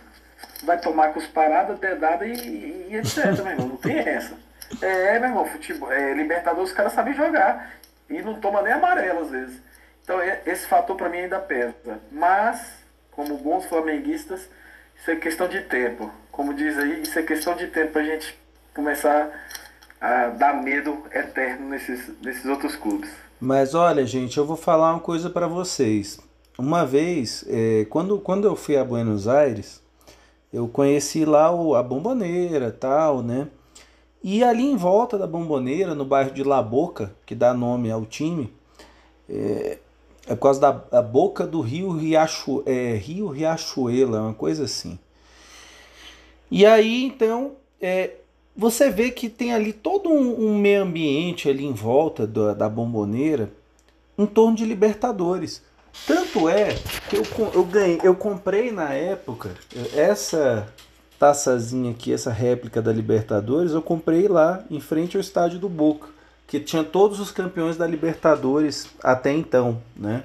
[0.63, 3.67] vai tomar com os paradas, dedada e, e etc, meu irmão.
[3.69, 4.37] Não tem essa.
[4.79, 7.73] É, meu irmão, futebol, é, Libertadores os caras sabem jogar.
[8.07, 9.59] E não toma nem amarelo às vezes.
[10.03, 11.73] Então esse fator para mim ainda pesa.
[12.11, 14.47] Mas, como bons flamenguistas,
[14.95, 16.11] isso é questão de tempo.
[16.31, 18.39] Como diz aí, isso é questão de tempo pra gente
[18.73, 19.29] começar
[19.99, 23.28] a dar medo eterno nesses, nesses outros clubes.
[23.39, 26.19] Mas olha, gente, eu vou falar uma coisa para vocês.
[26.57, 29.81] Uma vez, é, quando, quando eu fui a Buenos Aires,
[30.51, 33.47] eu conheci lá o, a bomboneira tal, né?
[34.21, 38.05] E ali em volta da Bomboneira, no bairro de La Boca, que dá nome ao
[38.05, 38.53] time,
[39.29, 39.77] é,
[40.27, 44.99] é por causa da, boca do rio, Riacho, é, rio Riachuela, uma coisa assim.
[46.51, 48.15] E aí, então, é,
[48.59, 52.67] você vê que tem ali todo um, um meio ambiente ali em volta da, da
[52.67, 53.53] Bomboneira,
[54.17, 55.61] em torno de Libertadores.
[56.05, 56.75] Tanto é
[57.09, 59.51] que eu, eu, ganhei, eu comprei na época
[59.95, 60.67] essa
[61.17, 66.09] taçazinha aqui, essa réplica da Libertadores, eu comprei lá em frente ao estádio do Boca,
[66.45, 70.23] que tinha todos os campeões da Libertadores até então, né?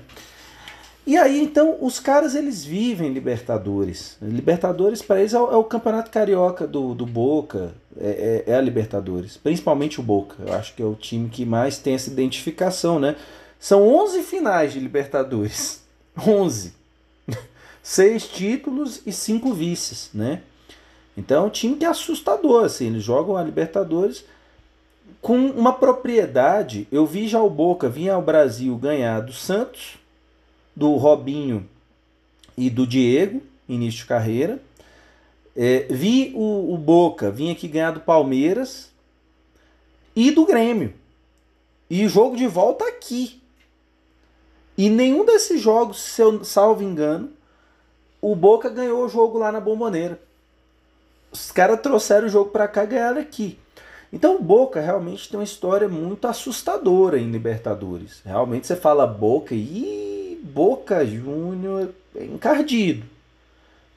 [1.07, 4.17] E aí então os caras eles vivem Libertadores.
[4.23, 8.57] Libertadores para eles é o, é o, campeonato carioca do, do Boca, é, é, é,
[8.57, 10.37] a Libertadores, principalmente o Boca.
[10.45, 13.17] Eu acho que é o time que mais tem essa identificação, né?
[13.59, 15.83] São 11 finais de Libertadores,
[16.19, 16.75] 11,
[17.83, 20.43] seis títulos e cinco vices, né?
[21.17, 24.25] Então é um time que é assustador, assim, eles jogam a Libertadores
[25.21, 26.89] com uma propriedade.
[26.91, 29.97] Eu vi já o Boca vir ao Brasil ganhar do Santos,
[30.75, 31.69] do Robinho
[32.59, 34.61] e do Diego, início de carreira.
[35.57, 38.91] É, vi o, o Boca vir aqui ganhar do Palmeiras
[40.15, 40.93] e do Grêmio.
[41.89, 43.41] E o jogo de volta aqui.
[44.77, 47.31] E nenhum desses jogos, se eu salvo engano,
[48.21, 50.21] o Boca ganhou o jogo lá na Bomboneira.
[51.31, 53.59] Os caras trouxeram o jogo para cá e ganharam aqui.
[54.13, 58.21] Então, Boca realmente tem uma história muito assustadora em Libertadores.
[58.25, 63.05] Realmente você fala Boca e Boca Júnior é encardido.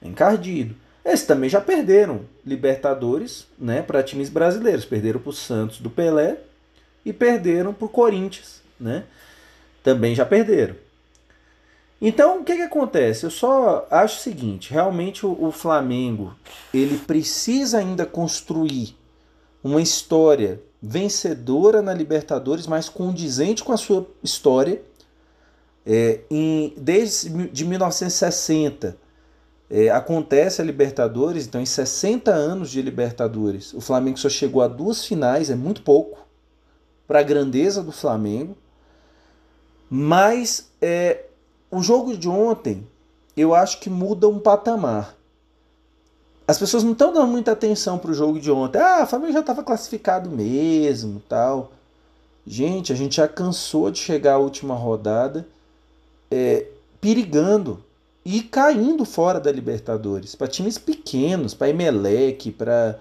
[0.02, 0.76] É encardido.
[1.08, 4.84] Eles também já perderam Libertadores né, para times brasileiros.
[4.84, 6.38] Perderam para o Santos do Pelé
[7.06, 9.06] e perderam para o Corinthians, né?
[9.82, 10.76] Também já perderam.
[12.02, 13.26] Então, o que, que acontece?
[13.26, 16.36] Eu só acho o seguinte: realmente o, o Flamengo
[16.74, 18.94] ele precisa ainda construir
[19.64, 24.82] uma história vencedora na Libertadores, mas condizente com a sua história.
[25.90, 29.07] É, em, desde de 1960
[29.70, 34.68] é, acontece a Libertadores, então em 60 anos de Libertadores, o Flamengo só chegou a
[34.68, 36.26] duas finais, é muito pouco
[37.08, 38.56] para a grandeza do Flamengo.
[39.90, 41.26] Mas é,
[41.72, 42.86] o jogo de ontem,
[43.36, 45.16] eu acho que muda um patamar.
[46.48, 48.80] As pessoas não estão dando muita atenção para o jogo de ontem.
[48.80, 51.72] Ah, o Flamengo já estava classificado mesmo, tal.
[52.46, 55.46] Gente, a gente já cansou de chegar à última rodada
[56.32, 56.68] é,
[57.02, 57.84] perigando
[58.30, 60.36] e caindo fora da Libertadores.
[60.36, 63.00] Para times pequenos, para Emelec, para.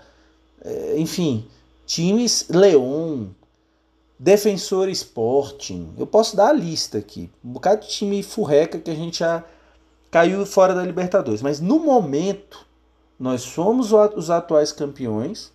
[0.65, 1.49] É, enfim,
[1.85, 3.35] times Leão,
[4.17, 5.93] Defensor Sporting.
[5.99, 7.29] Eu posso dar a lista aqui.
[7.45, 9.45] Um bocado de time furreca que a gente já
[10.13, 11.43] caiu fora da Libertadores.
[11.43, 12.65] Mas no momento,
[13.19, 15.51] nós somos os atuais campeões.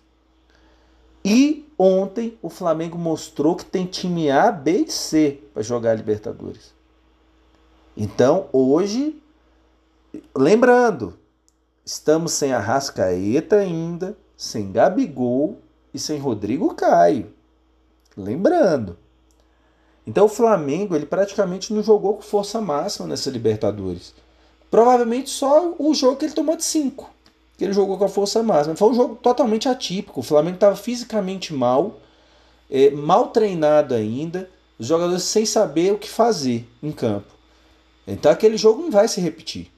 [1.24, 5.94] E ontem o Flamengo mostrou que tem time A, B e C para jogar a
[5.94, 6.74] Libertadores.
[7.96, 9.21] Então hoje,
[10.36, 11.18] lembrando,
[11.84, 15.58] estamos sem Arrascaeta ainda, sem Gabigol
[15.92, 17.32] e sem Rodrigo Caio.
[18.16, 18.96] Lembrando.
[20.06, 24.14] Então o Flamengo ele praticamente não jogou com força máxima nessa Libertadores.
[24.70, 27.10] Provavelmente só o jogo que ele tomou de 5,
[27.56, 28.74] que ele jogou com a força máxima.
[28.74, 30.20] Foi um jogo totalmente atípico.
[30.20, 32.00] O Flamengo estava fisicamente mal,
[32.70, 37.32] é, mal treinado ainda, os jogadores sem saber o que fazer em campo.
[38.06, 39.71] Então aquele jogo não vai se repetir.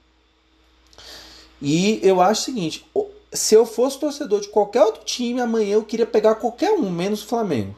[1.61, 2.85] E eu acho o seguinte:
[3.31, 7.23] se eu fosse torcedor de qualquer outro time, amanhã eu queria pegar qualquer um, menos
[7.23, 7.75] o Flamengo.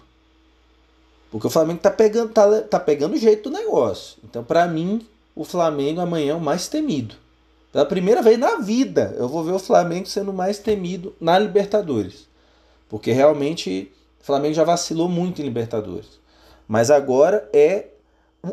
[1.32, 4.17] Porque o Flamengo tá pegando, tá, tá pegando o jeito do negócio.
[4.23, 5.05] Então, para mim,
[5.36, 7.15] o Flamengo amanhã é o mais temido.
[7.71, 12.28] Pela primeira vez na vida, eu vou ver o Flamengo sendo mais temido na Libertadores.
[12.89, 16.19] Porque realmente o Flamengo já vacilou muito em Libertadores.
[16.67, 17.88] Mas agora é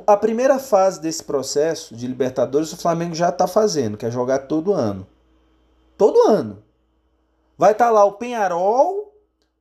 [0.07, 4.41] a primeira fase desse processo de Libertadores, o Flamengo já está fazendo, que é jogar
[4.41, 5.07] todo ano.
[5.97, 6.63] Todo ano.
[7.57, 9.15] Vai estar tá lá o Penharol,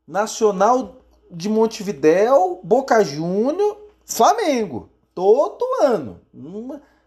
[0.07, 0.97] Nacional
[1.29, 4.89] de Montevidéu, Boca Júnior, Flamengo.
[5.13, 6.21] Todo ano.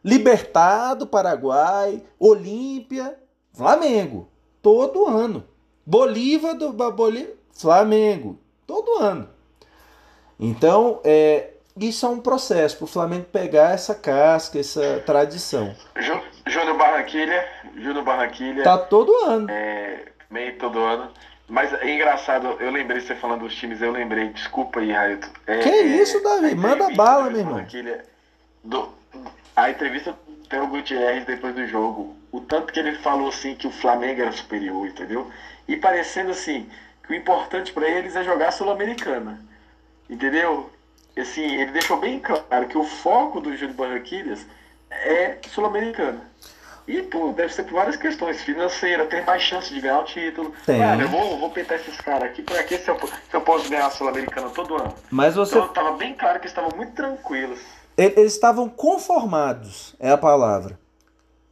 [0.02, 3.18] Libertado, Paraguai, Olímpia,
[3.52, 4.28] Flamengo.
[4.62, 5.44] Todo ano.
[5.84, 8.38] Bolívar do Bolívar, Flamengo.
[8.66, 9.28] Todo ano.
[10.38, 15.74] Então, é, isso é um processo para o Flamengo pegar essa casca, essa tradição.
[16.46, 17.46] Júnior Barranquilha,
[17.76, 18.62] Júnior Barranquilha.
[18.64, 19.50] Tá todo ano.
[19.50, 21.10] É, meio todo ano.
[21.48, 25.28] Mas é engraçado, eu lembrei, você falando dos times, eu lembrei, desculpa aí, Railton.
[25.46, 26.54] É, que isso, Davi?
[26.56, 27.66] Manda bala, meu irmão.
[28.64, 28.88] Do,
[29.54, 30.16] a entrevista
[30.48, 34.32] Theo Gutierrez depois do jogo, o tanto que ele falou assim que o Flamengo era
[34.32, 35.30] superior, entendeu?
[35.68, 36.68] E parecendo assim,
[37.06, 39.40] que o importante para eles é jogar Sul-Americana.
[40.10, 40.70] Entendeu?
[41.16, 44.44] Assim, ele deixou bem claro que o foco do Júlio Barranquilhas
[44.90, 46.20] é Sul-Americana.
[46.86, 48.40] E pô, deve ser por várias questões.
[48.42, 50.52] Financeira, ter mais chance de ganhar o título.
[50.64, 50.78] Tem.
[50.78, 53.68] Cara, eu vou, vou pintar esses caras aqui pra que se eu, se eu posso
[53.68, 54.94] ganhar a Sul-Americana todo ano.
[55.10, 55.56] Mas você.
[55.58, 57.58] Então tava bem claro que estavam muito tranquilos.
[57.96, 60.78] Eles estavam conformados, é a palavra.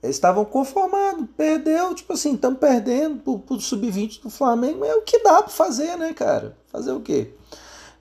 [0.02, 1.26] Eles estavam conformados.
[1.36, 4.84] Perdeu, tipo assim, estamos perdendo pro, pro sub-20 do Flamengo.
[4.84, 6.56] É o que dá pra fazer, né, cara?
[6.70, 7.30] Fazer o quê?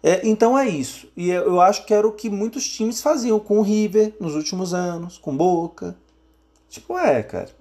[0.04, 1.08] É, então é isso.
[1.16, 4.74] E eu acho que era o que muitos times faziam com o River nos últimos
[4.74, 5.96] anos, com Boca,
[6.74, 7.52] Tipo, é, cara.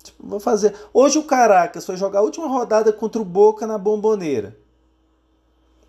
[0.00, 0.72] Tipo, vou fazer.
[0.94, 4.56] Hoje o Caracas foi jogar a última rodada contra o Boca na Bomboneira.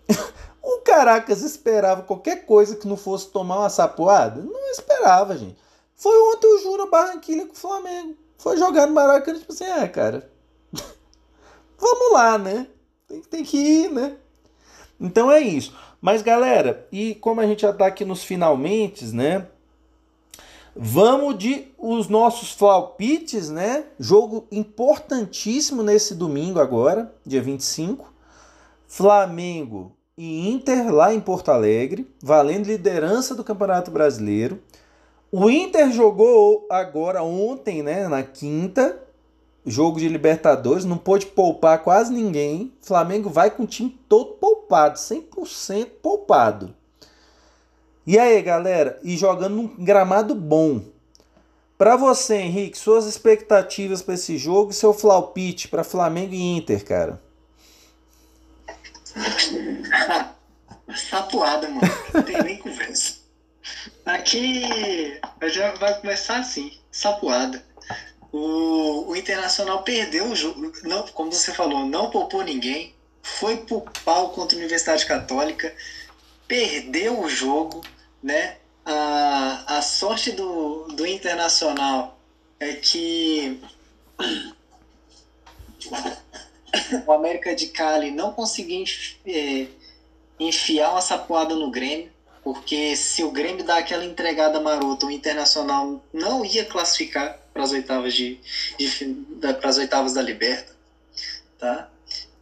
[0.60, 4.42] o Caracas esperava qualquer coisa que não fosse tomar uma sapoada?
[4.42, 5.56] Não esperava, gente.
[5.94, 8.16] Foi ontem o Jura Barranquilha com o Flamengo.
[8.36, 10.28] Foi jogar no Maracanã, tipo assim, é, cara.
[11.78, 12.66] Vamos lá, né?
[13.06, 14.16] Tem, tem que ir, né?
[14.98, 15.72] Então é isso.
[16.00, 19.46] Mas galera, e como a gente já tá aqui nos finalmente, né?
[20.74, 23.84] Vamos de os nossos palpites, né?
[23.98, 28.10] Jogo importantíssimo nesse domingo agora, dia 25.
[28.86, 34.62] Flamengo e Inter lá em Porto Alegre, valendo liderança do Campeonato Brasileiro.
[35.30, 38.98] O Inter jogou agora ontem, né, na quinta,
[39.66, 42.72] jogo de Libertadores, não pôde poupar quase ninguém.
[42.80, 46.74] Flamengo vai com o time todo poupado, 100% poupado.
[48.06, 50.82] E aí, galera, e jogando num gramado bom.
[51.78, 56.84] Para você, Henrique, suas expectativas para esse jogo e seu flaupite para Flamengo e Inter,
[56.84, 57.20] cara?
[60.94, 61.80] Sapuada, mano.
[62.12, 63.22] Não tem nem conversa.
[64.04, 67.64] Aqui já vai começar assim, sapuada.
[68.32, 73.84] O, o Internacional perdeu o jogo, não, como você falou, não poupou ninguém, foi pro
[74.04, 75.72] pau contra a Universidade Católica,
[76.46, 77.82] perdeu o jogo,
[78.22, 78.56] né?
[78.84, 82.18] A, a sorte do, do Internacional
[82.58, 83.60] é que
[87.06, 88.84] o América de Cali não conseguiu
[89.26, 89.66] é,
[90.38, 92.10] enfiar uma sapoada no Grêmio,
[92.42, 97.72] porque se o Grêmio dá aquela entregada marota, o Internacional não ia classificar para as
[97.72, 98.40] oitavas de,
[98.78, 100.74] de para as oitavas da Liberta,
[101.58, 101.88] tá?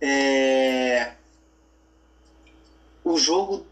[0.01, 1.13] É...
[3.05, 3.67] O jogo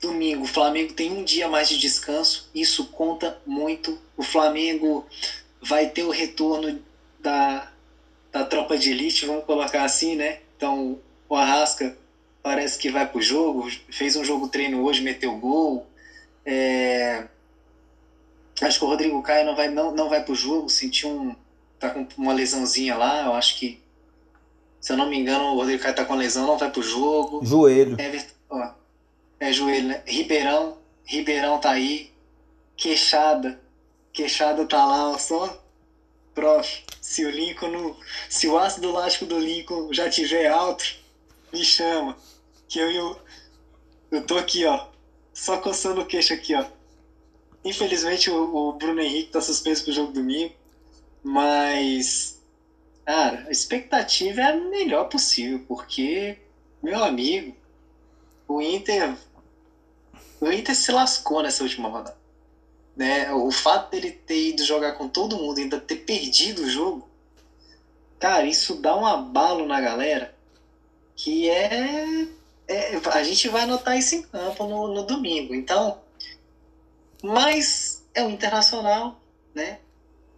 [0.00, 3.98] domingo, o Flamengo tem um dia mais de descanso, isso conta muito.
[4.16, 5.06] O Flamengo
[5.60, 6.80] vai ter o retorno
[7.18, 7.70] da,
[8.32, 10.40] da tropa de elite, vamos colocar assim, né?
[10.56, 11.96] Então, o Arrasca
[12.42, 15.86] parece que vai pro jogo, fez um jogo treino hoje, meteu gol.
[16.44, 17.26] É...
[18.60, 21.36] Acho que o Rodrigo Caio não vai, não, não vai pro jogo, sentiu um.
[21.78, 23.80] tá com uma lesãozinha lá, eu acho que.
[24.80, 27.44] Se eu não me engano, o Rodrigo Caio tá com lesão, não vai pro jogo.
[27.44, 28.00] Joelho.
[28.00, 28.70] Everton, ó,
[29.40, 30.02] é joelho, né?
[30.06, 32.12] Ribeirão, Ribeirão tá aí.
[32.76, 33.60] Queixada.
[34.12, 35.62] Queixada tá lá, ó, só.
[36.34, 37.96] Prof, se o Lincoln
[38.28, 40.84] Se o ácido lático do Lincoln já tiver alto,
[41.52, 42.16] me chama.
[42.68, 43.20] Que eu, eu,
[44.10, 44.86] eu tô aqui, ó.
[45.32, 46.64] Só coçando o queixo aqui, ó.
[47.64, 50.54] Infelizmente o, o Bruno Henrique tá suspenso pro jogo domingo.
[51.22, 52.40] Mas.
[53.04, 56.38] Cara, a expectativa é a melhor possível, porque,
[56.82, 57.56] meu amigo,
[58.46, 59.16] o Inter.
[60.40, 62.16] O Inter se lascou nessa última rodada.
[62.96, 63.32] Né?
[63.32, 67.08] O fato dele ter ido jogar com todo mundo e ainda ter perdido o jogo,
[68.18, 70.36] cara, isso dá um abalo na galera
[71.18, 72.28] que é,
[72.68, 75.52] é a gente vai notar isso em campo no, no domingo.
[75.52, 76.00] Então,
[77.22, 79.20] mas é o internacional,
[79.52, 79.80] né?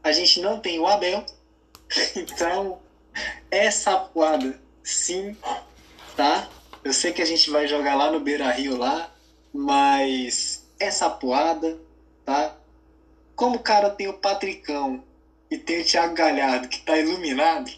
[0.02, 1.24] A gente não tem o Abel,
[2.16, 2.80] então
[3.50, 5.36] é sapuada, sim,
[6.16, 6.48] tá?
[6.82, 9.12] Eu sei que a gente vai jogar lá no Beira Rio lá,
[9.52, 11.78] mas é sapuada,
[12.24, 12.56] tá?
[13.34, 15.02] Como o cara tem o Patricão
[15.50, 17.70] e tem o Thiago Galhardo que tá iluminado,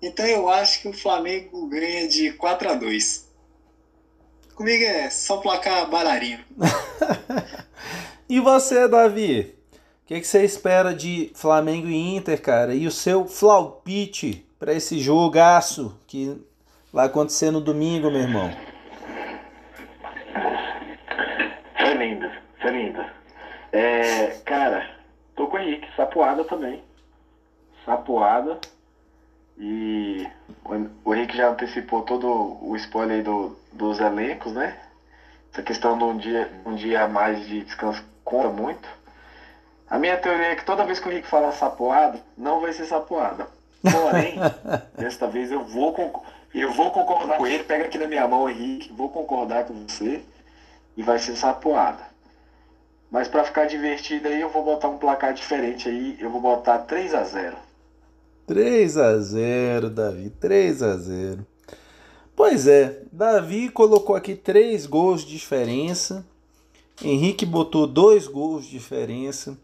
[0.00, 3.26] então eu acho que o Flamengo ganha de 4 a 2
[4.56, 6.42] Comigo é só placar bailarino.
[8.26, 9.54] e você, Davi?
[10.02, 12.74] O que, que, você espera de Flamengo e Inter, cara?
[12.74, 16.40] E o seu flaupite para esse jogaço que
[16.90, 18.50] vai acontecer no domingo, meu irmão?
[21.78, 21.94] Foi
[22.66, 23.04] foi lindo.
[23.72, 24.90] É, cara,
[25.36, 26.82] tô com o Henrique, sapoada também.
[27.84, 28.58] Sapoada.
[29.58, 30.26] E
[31.04, 34.76] o Henrique já antecipou todo o spoiler aí do, dos elencos, né?
[35.52, 38.88] Essa questão de um dia, um dia a mais de descanso conta muito.
[39.88, 42.84] A minha teoria é que toda vez que o Henrique falar sapoada, não vai ser
[42.84, 43.46] sapoada.
[43.80, 44.34] Porém,
[44.98, 45.94] desta vez eu vou,
[46.52, 47.62] eu vou concordar com ele.
[47.62, 50.22] Pega aqui na minha mão, Henrique, vou concordar com você.
[50.96, 52.15] E vai ser sapoada.
[53.10, 56.16] Mas para ficar divertido aí, eu vou botar um placar diferente aí.
[56.20, 57.56] Eu vou botar 3 a 0
[58.46, 61.46] 3 a 0 Davi, 3 a 0
[62.36, 66.24] Pois é, Davi colocou aqui três gols de diferença.
[67.02, 69.58] Henrique botou dois gols de diferença.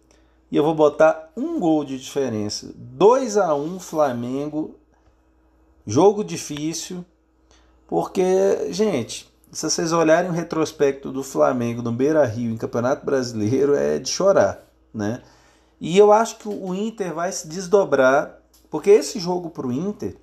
[0.50, 2.72] E eu vou botar um gol de diferença.
[2.76, 4.74] 2 a 1 Flamengo.
[5.86, 7.04] Jogo difícil.
[7.86, 13.74] Porque, gente, se vocês olharem o retrospecto do Flamengo no Beira Rio em Campeonato Brasileiro,
[13.74, 15.20] é de chorar, né?
[15.78, 18.38] E eu acho que o Inter vai se desdobrar
[18.70, 20.16] porque esse jogo para o Inter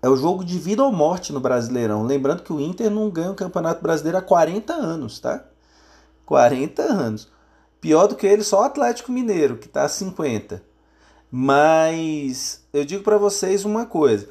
[0.00, 2.02] é o jogo de vida ou morte no Brasileirão.
[2.02, 5.44] Lembrando que o Inter não ganha o Campeonato Brasileiro há 40 anos, tá?
[6.24, 7.28] 40 anos.
[7.78, 10.62] Pior do que ele, só o Atlético Mineiro, que está a 50.
[11.30, 14.28] Mas eu digo para vocês uma coisa.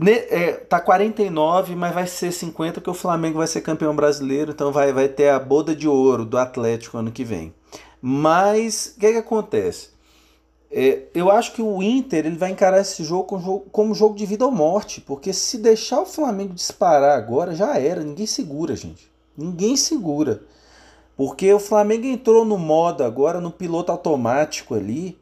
[0.00, 4.72] É, tá 49, mas vai ser 50 que o Flamengo vai ser campeão brasileiro, então
[4.72, 7.54] vai, vai ter a boda de ouro do Atlético ano que vem.
[8.00, 9.90] Mas o que, que acontece?
[10.70, 14.16] É, eu acho que o Inter ele vai encarar esse jogo como, jogo como jogo
[14.16, 18.74] de vida ou morte, porque se deixar o Flamengo disparar agora, já era, ninguém segura,
[18.74, 19.12] gente.
[19.36, 20.42] Ninguém segura.
[21.14, 25.18] Porque o Flamengo entrou no modo agora, no piloto automático ali.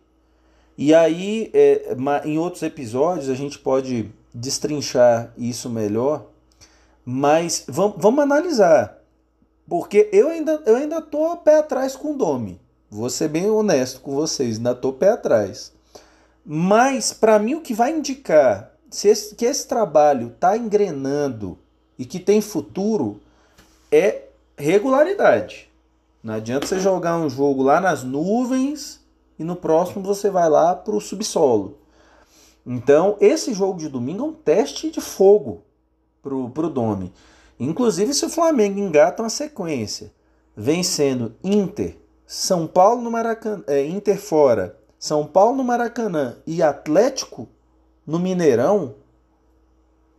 [0.78, 6.26] E aí, é, em outros episódios, a gente pode destrinchar isso melhor.
[7.04, 8.98] Mas vamos, vamos analisar.
[9.68, 12.60] Porque eu ainda, eu ainda tô pé atrás com o Domi.
[12.90, 15.72] Vou ser bem honesto com vocês, ainda estou pé atrás.
[16.44, 21.56] Mas, para mim, o que vai indicar se esse, que esse trabalho está engrenando
[21.98, 23.20] e que tem futuro
[23.92, 24.24] é
[24.56, 25.70] regularidade.
[26.22, 29.00] Não adianta você jogar um jogo lá nas nuvens
[29.38, 31.78] e no próximo você vai lá para o subsolo.
[32.66, 35.62] Então, esse jogo de domingo é um teste de fogo
[36.22, 37.12] pro, pro Domi.
[37.58, 40.12] Inclusive, se o Flamengo engata uma sequência,
[40.56, 41.96] vencendo Inter,
[42.26, 47.48] São Paulo no Maracanã, é, Inter fora, São Paulo no Maracanã e Atlético
[48.06, 48.94] no Mineirão,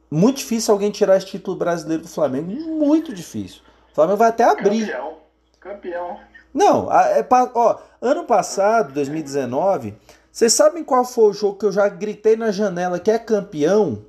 [0.10, 2.52] muito difícil alguém tirar esse título brasileiro do Flamengo.
[2.52, 3.62] Muito difícil.
[3.92, 4.88] O Flamengo vai até abrir.
[4.88, 5.18] Campeão.
[5.60, 6.20] Campeão.
[6.54, 7.26] Não, é,
[7.56, 9.96] ó, ano passado, 2019,
[10.32, 14.06] vocês sabem qual foi o jogo que eu já gritei na janela que é campeão?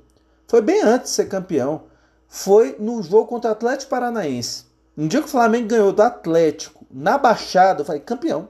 [0.47, 1.83] Foi bem antes de ser campeão.
[2.27, 4.65] Foi no jogo contra o Atlético Paranaense.
[4.95, 8.47] No dia que o Flamengo ganhou do Atlético, na Baixada, eu falei, campeão.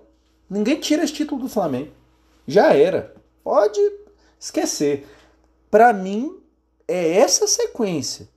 [0.49, 1.91] Ninguém tira esse título do Flamengo.
[2.45, 3.15] Já era.
[3.43, 3.80] Pode
[4.39, 5.07] esquecer.
[5.71, 6.38] Para mim,
[6.88, 8.28] é essa sequência.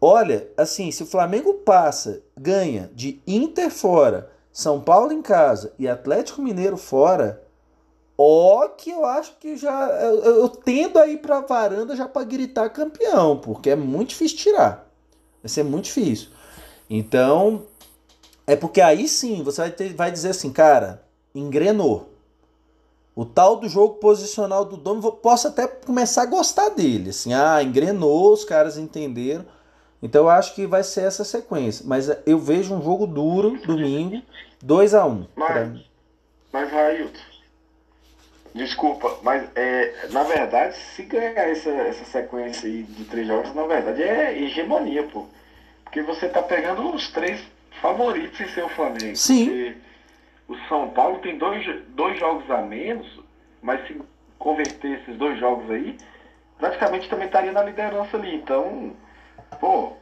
[0.00, 5.88] Olha, assim, se o Flamengo passa, ganha de Inter fora, São Paulo em casa e
[5.88, 7.45] Atlético Mineiro fora,
[8.18, 12.08] ó que eu acho que já eu, eu tendo a ir para a varanda já
[12.08, 14.90] para gritar campeão, porque é muito difícil tirar.
[15.42, 16.28] Vai ser muito difícil.
[16.88, 17.66] Então,
[18.46, 21.02] é porque aí sim você vai, ter, vai dizer assim, cara,
[21.34, 22.12] engrenou.
[23.14, 27.10] O tal do jogo posicional do Domi, posso até começar a gostar dele.
[27.10, 29.44] Assim, ah, engrenou, os caras entenderam.
[30.02, 31.84] Então eu acho que vai ser essa sequência.
[31.86, 34.22] Mas eu vejo um jogo duro, domingo,
[34.62, 35.80] 2 a 1 um, Mas,
[36.52, 37.18] mas Railton,
[38.56, 43.66] desculpa, mas é, na verdade, se ganhar essa, essa sequência aí de três jogos, na
[43.66, 45.26] verdade é hegemonia, pô.
[45.84, 47.40] Porque você tá pegando os três
[47.80, 49.14] favoritos em seu Flamengo.
[49.14, 49.44] Sim.
[49.46, 49.76] Porque
[50.48, 53.06] o São Paulo tem dois, dois jogos a menos,
[53.62, 54.00] mas se
[54.38, 55.96] converter esses dois jogos aí,
[56.58, 58.34] praticamente também estaria na liderança ali.
[58.34, 58.92] Então,
[59.60, 59.92] pô,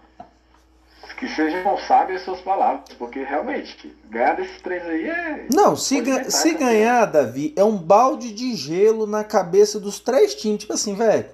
[1.12, 5.46] que sejam sábias as suas palavras, porque realmente, ganhar desses três aí é.
[5.52, 10.34] Não, se, ga se ganhar, Davi, é um balde de gelo na cabeça dos três
[10.34, 10.60] times.
[10.60, 11.26] Tipo assim, velho.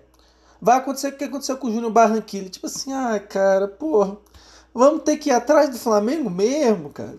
[0.61, 2.51] Vai acontecer o que aconteceu com o Júnior Barranquilla.
[2.51, 4.19] Tipo assim, ah, cara, porra.
[4.75, 7.17] Vamos ter que ir atrás do Flamengo mesmo, cara.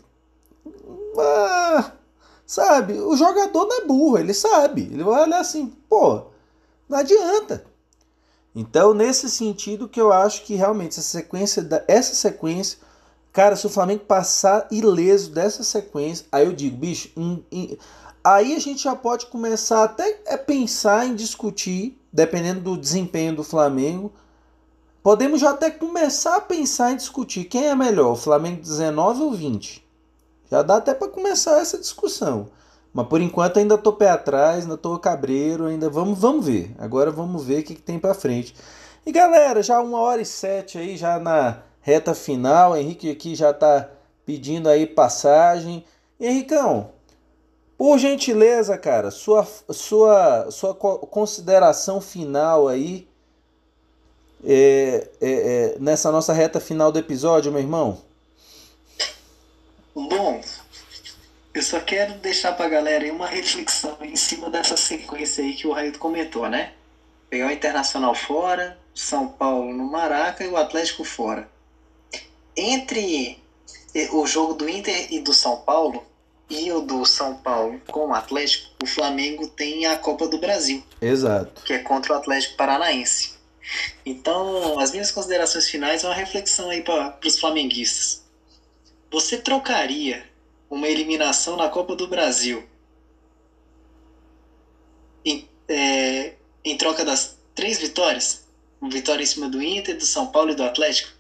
[1.18, 1.92] Ah,
[2.46, 2.94] sabe?
[2.94, 4.90] O jogador não é burro, ele sabe.
[4.92, 6.28] Ele vai olhar assim, pô,
[6.88, 7.66] não adianta.
[8.56, 12.80] Então, nesse sentido que eu acho que realmente essa sequência, essa sequência,
[13.32, 17.78] cara, se o Flamengo passar ileso dessa sequência, aí eu digo, bicho, em, em,
[18.24, 23.44] aí a gente já pode começar até a pensar em discutir, dependendo do desempenho do
[23.44, 24.12] Flamengo,
[25.02, 29.32] podemos já até começar a pensar em discutir quem é melhor, o Flamengo 19 ou
[29.32, 29.88] 20.
[30.52, 32.50] Já dá até para começar essa discussão.
[32.94, 36.76] Mas por enquanto ainda tô pé atrás, ainda tô cabreiro, ainda vamos, vamos ver.
[36.78, 38.56] Agora vamos ver o que, que tem para frente.
[39.06, 42.76] E galera, já uma hora e sete aí, já na reta final.
[42.76, 43.90] Henrique aqui já tá
[44.26, 45.86] pedindo aí passagem.
[46.20, 46.90] Henricão,
[47.78, 53.08] por gentileza, cara, sua, sua, sua consideração final aí
[54.46, 57.98] é, é, é, nessa nossa reta final do episódio, meu irmão.
[59.96, 60.42] Bom,
[61.54, 65.68] eu só quero deixar pra galera aí uma reflexão em cima dessa sequência aí que
[65.68, 66.74] o Raio comentou, né?
[67.30, 71.50] Pegar o Internacional fora, São Paulo no Maraca e o Atlético fora.
[72.56, 73.38] Entre
[74.12, 76.06] o jogo do Inter e do São Paulo
[76.50, 80.84] e o do São Paulo com o Atlético, o Flamengo tem a Copa do Brasil.
[81.02, 81.64] Exato.
[81.64, 83.34] Que é contra o Atlético Paranaense.
[84.06, 88.24] Então, as minhas considerações finais é uma reflexão aí para os flamenguistas.
[89.10, 90.31] Você trocaria
[90.72, 92.64] uma eliminação na Copa do Brasil
[95.26, 96.34] em, é,
[96.64, 98.48] em troca das três vitórias,
[98.82, 101.12] vitória em cima do Inter, do São Paulo e do Atlético,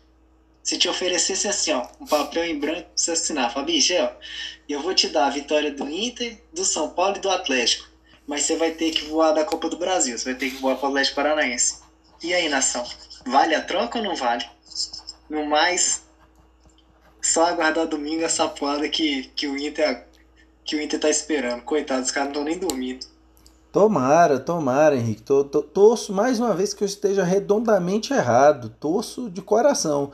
[0.63, 4.11] se te oferecesse assim, ó, um papel em branco pra você assinar, Fabiche, ó,
[4.69, 7.89] eu vou te dar a vitória do Inter, do São Paulo e do Atlético,
[8.25, 10.77] mas você vai ter que voar da Copa do Brasil, você vai ter que voar
[10.77, 11.81] para o Atlético Paranaense.
[12.23, 12.87] E aí, nação,
[13.25, 14.47] vale a troca ou não vale?
[15.29, 16.00] No mais,
[17.21, 20.05] só aguardar domingo essa poada que, que o Inter
[20.63, 21.61] que o Inter tá esperando.
[21.63, 23.05] Coitado, os caras não estão nem dormindo.
[23.71, 25.21] Tomara, tomara, Henrique.
[25.21, 28.69] Tô, tô, torço mais uma vez que eu esteja redondamente errado.
[28.79, 30.11] Torço de coração.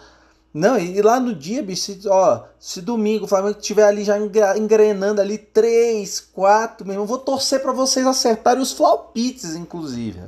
[0.54, 4.18] Não, e lá no dia, bicho, ó, se domingo o Flamengo estiver ali já
[4.58, 10.20] engrenando ali 3, 4, meu irmão, vou torcer para vocês acertarem os flaupites, inclusive.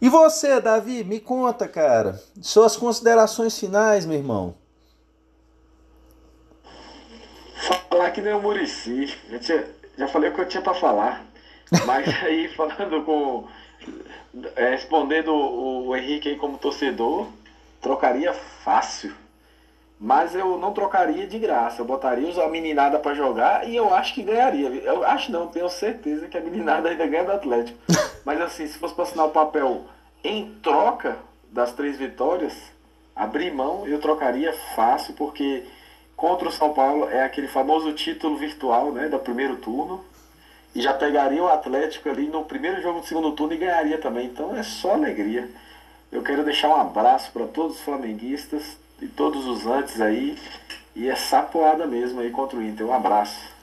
[0.00, 2.20] E você, Davi, me conta, cara.
[2.40, 4.54] Suas considerações finais, meu irmão.
[7.56, 9.16] Falar que nem o Murici.
[9.30, 9.64] Já, tinha,
[9.96, 11.24] já falei o que eu tinha para falar.
[11.86, 13.48] Mas aí, falando com.
[14.54, 17.26] É, respondendo o, o Henrique aí como torcedor,
[17.80, 19.14] trocaria fácil.
[19.98, 21.80] Mas eu não trocaria de graça.
[21.80, 24.68] Eu botaria a meninada para jogar e eu acho que ganharia.
[24.68, 27.78] Eu acho não, tenho certeza que a meninada ainda ganha do Atlético.
[28.24, 29.84] Mas assim, se fosse para assinar o papel
[30.22, 31.16] em troca
[31.50, 32.54] das três vitórias,
[33.14, 35.64] abrir mão eu trocaria fácil, porque
[36.16, 40.02] contra o São Paulo é aquele famoso título virtual né, do primeiro turno.
[40.74, 44.26] E já pegaria o Atlético ali no primeiro jogo do segundo turno e ganharia também.
[44.26, 45.48] Então é só alegria.
[46.10, 50.38] Eu quero deixar um abraço para todos os flamenguistas e todos os antes aí.
[50.94, 52.86] E é sapoada mesmo aí contra o Inter.
[52.86, 53.56] Um abraço.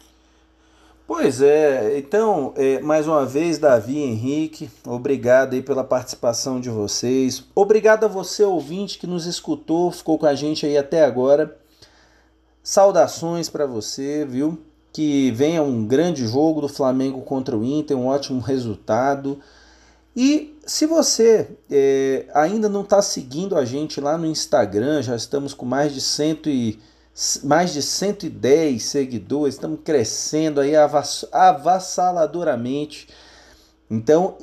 [1.06, 7.44] Pois é, então, é, mais uma vez, Davi Henrique, obrigado aí pela participação de vocês.
[7.54, 11.58] Obrigado a você, ouvinte, que nos escutou, ficou com a gente aí até agora.
[12.64, 14.58] Saudações para você, viu?
[14.94, 19.40] Que venha um grande jogo do Flamengo contra o Inter, um ótimo resultado.
[20.16, 25.54] E se você é, ainda não está seguindo a gente lá no Instagram, já estamos
[25.54, 26.80] com mais de, cento e,
[27.44, 30.74] mais de 110 seguidores, estamos crescendo aí
[31.32, 33.10] avassaladoramente.
[33.90, 34.38] Então,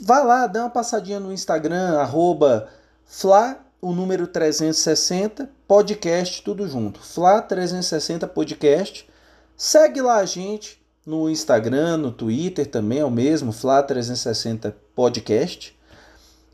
[0.00, 2.68] vá lá, dá uma passadinha no Instagram, arroba
[3.04, 7.00] Fla, o número 360, podcast, tudo junto.
[7.00, 9.08] Fla 360 podcast.
[9.56, 15.74] Segue lá a gente no Instagram, no Twitter também é o mesmo, Fla 360 podcast.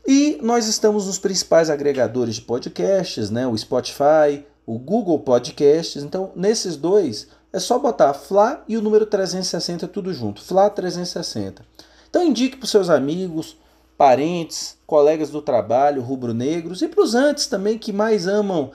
[0.07, 3.45] E nós estamos nos principais agregadores de podcasts, né?
[3.45, 6.01] O Spotify, o Google Podcasts.
[6.01, 10.41] Então, nesses dois, é só botar Fla e o número 360 tudo junto.
[10.41, 11.61] Fla 360.
[12.09, 13.57] Então, indique para os seus amigos,
[13.97, 18.71] parentes, colegas do trabalho, rubro-negros e para os antes também que mais amam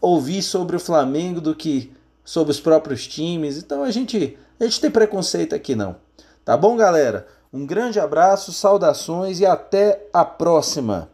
[0.00, 1.92] ouvir sobre o Flamengo do que
[2.24, 3.58] sobre os próprios times.
[3.58, 5.96] Então, a gente, a gente tem preconceito aqui não.
[6.44, 7.26] Tá bom, galera?
[7.52, 11.08] Um grande abraço, saudações e até a próxima.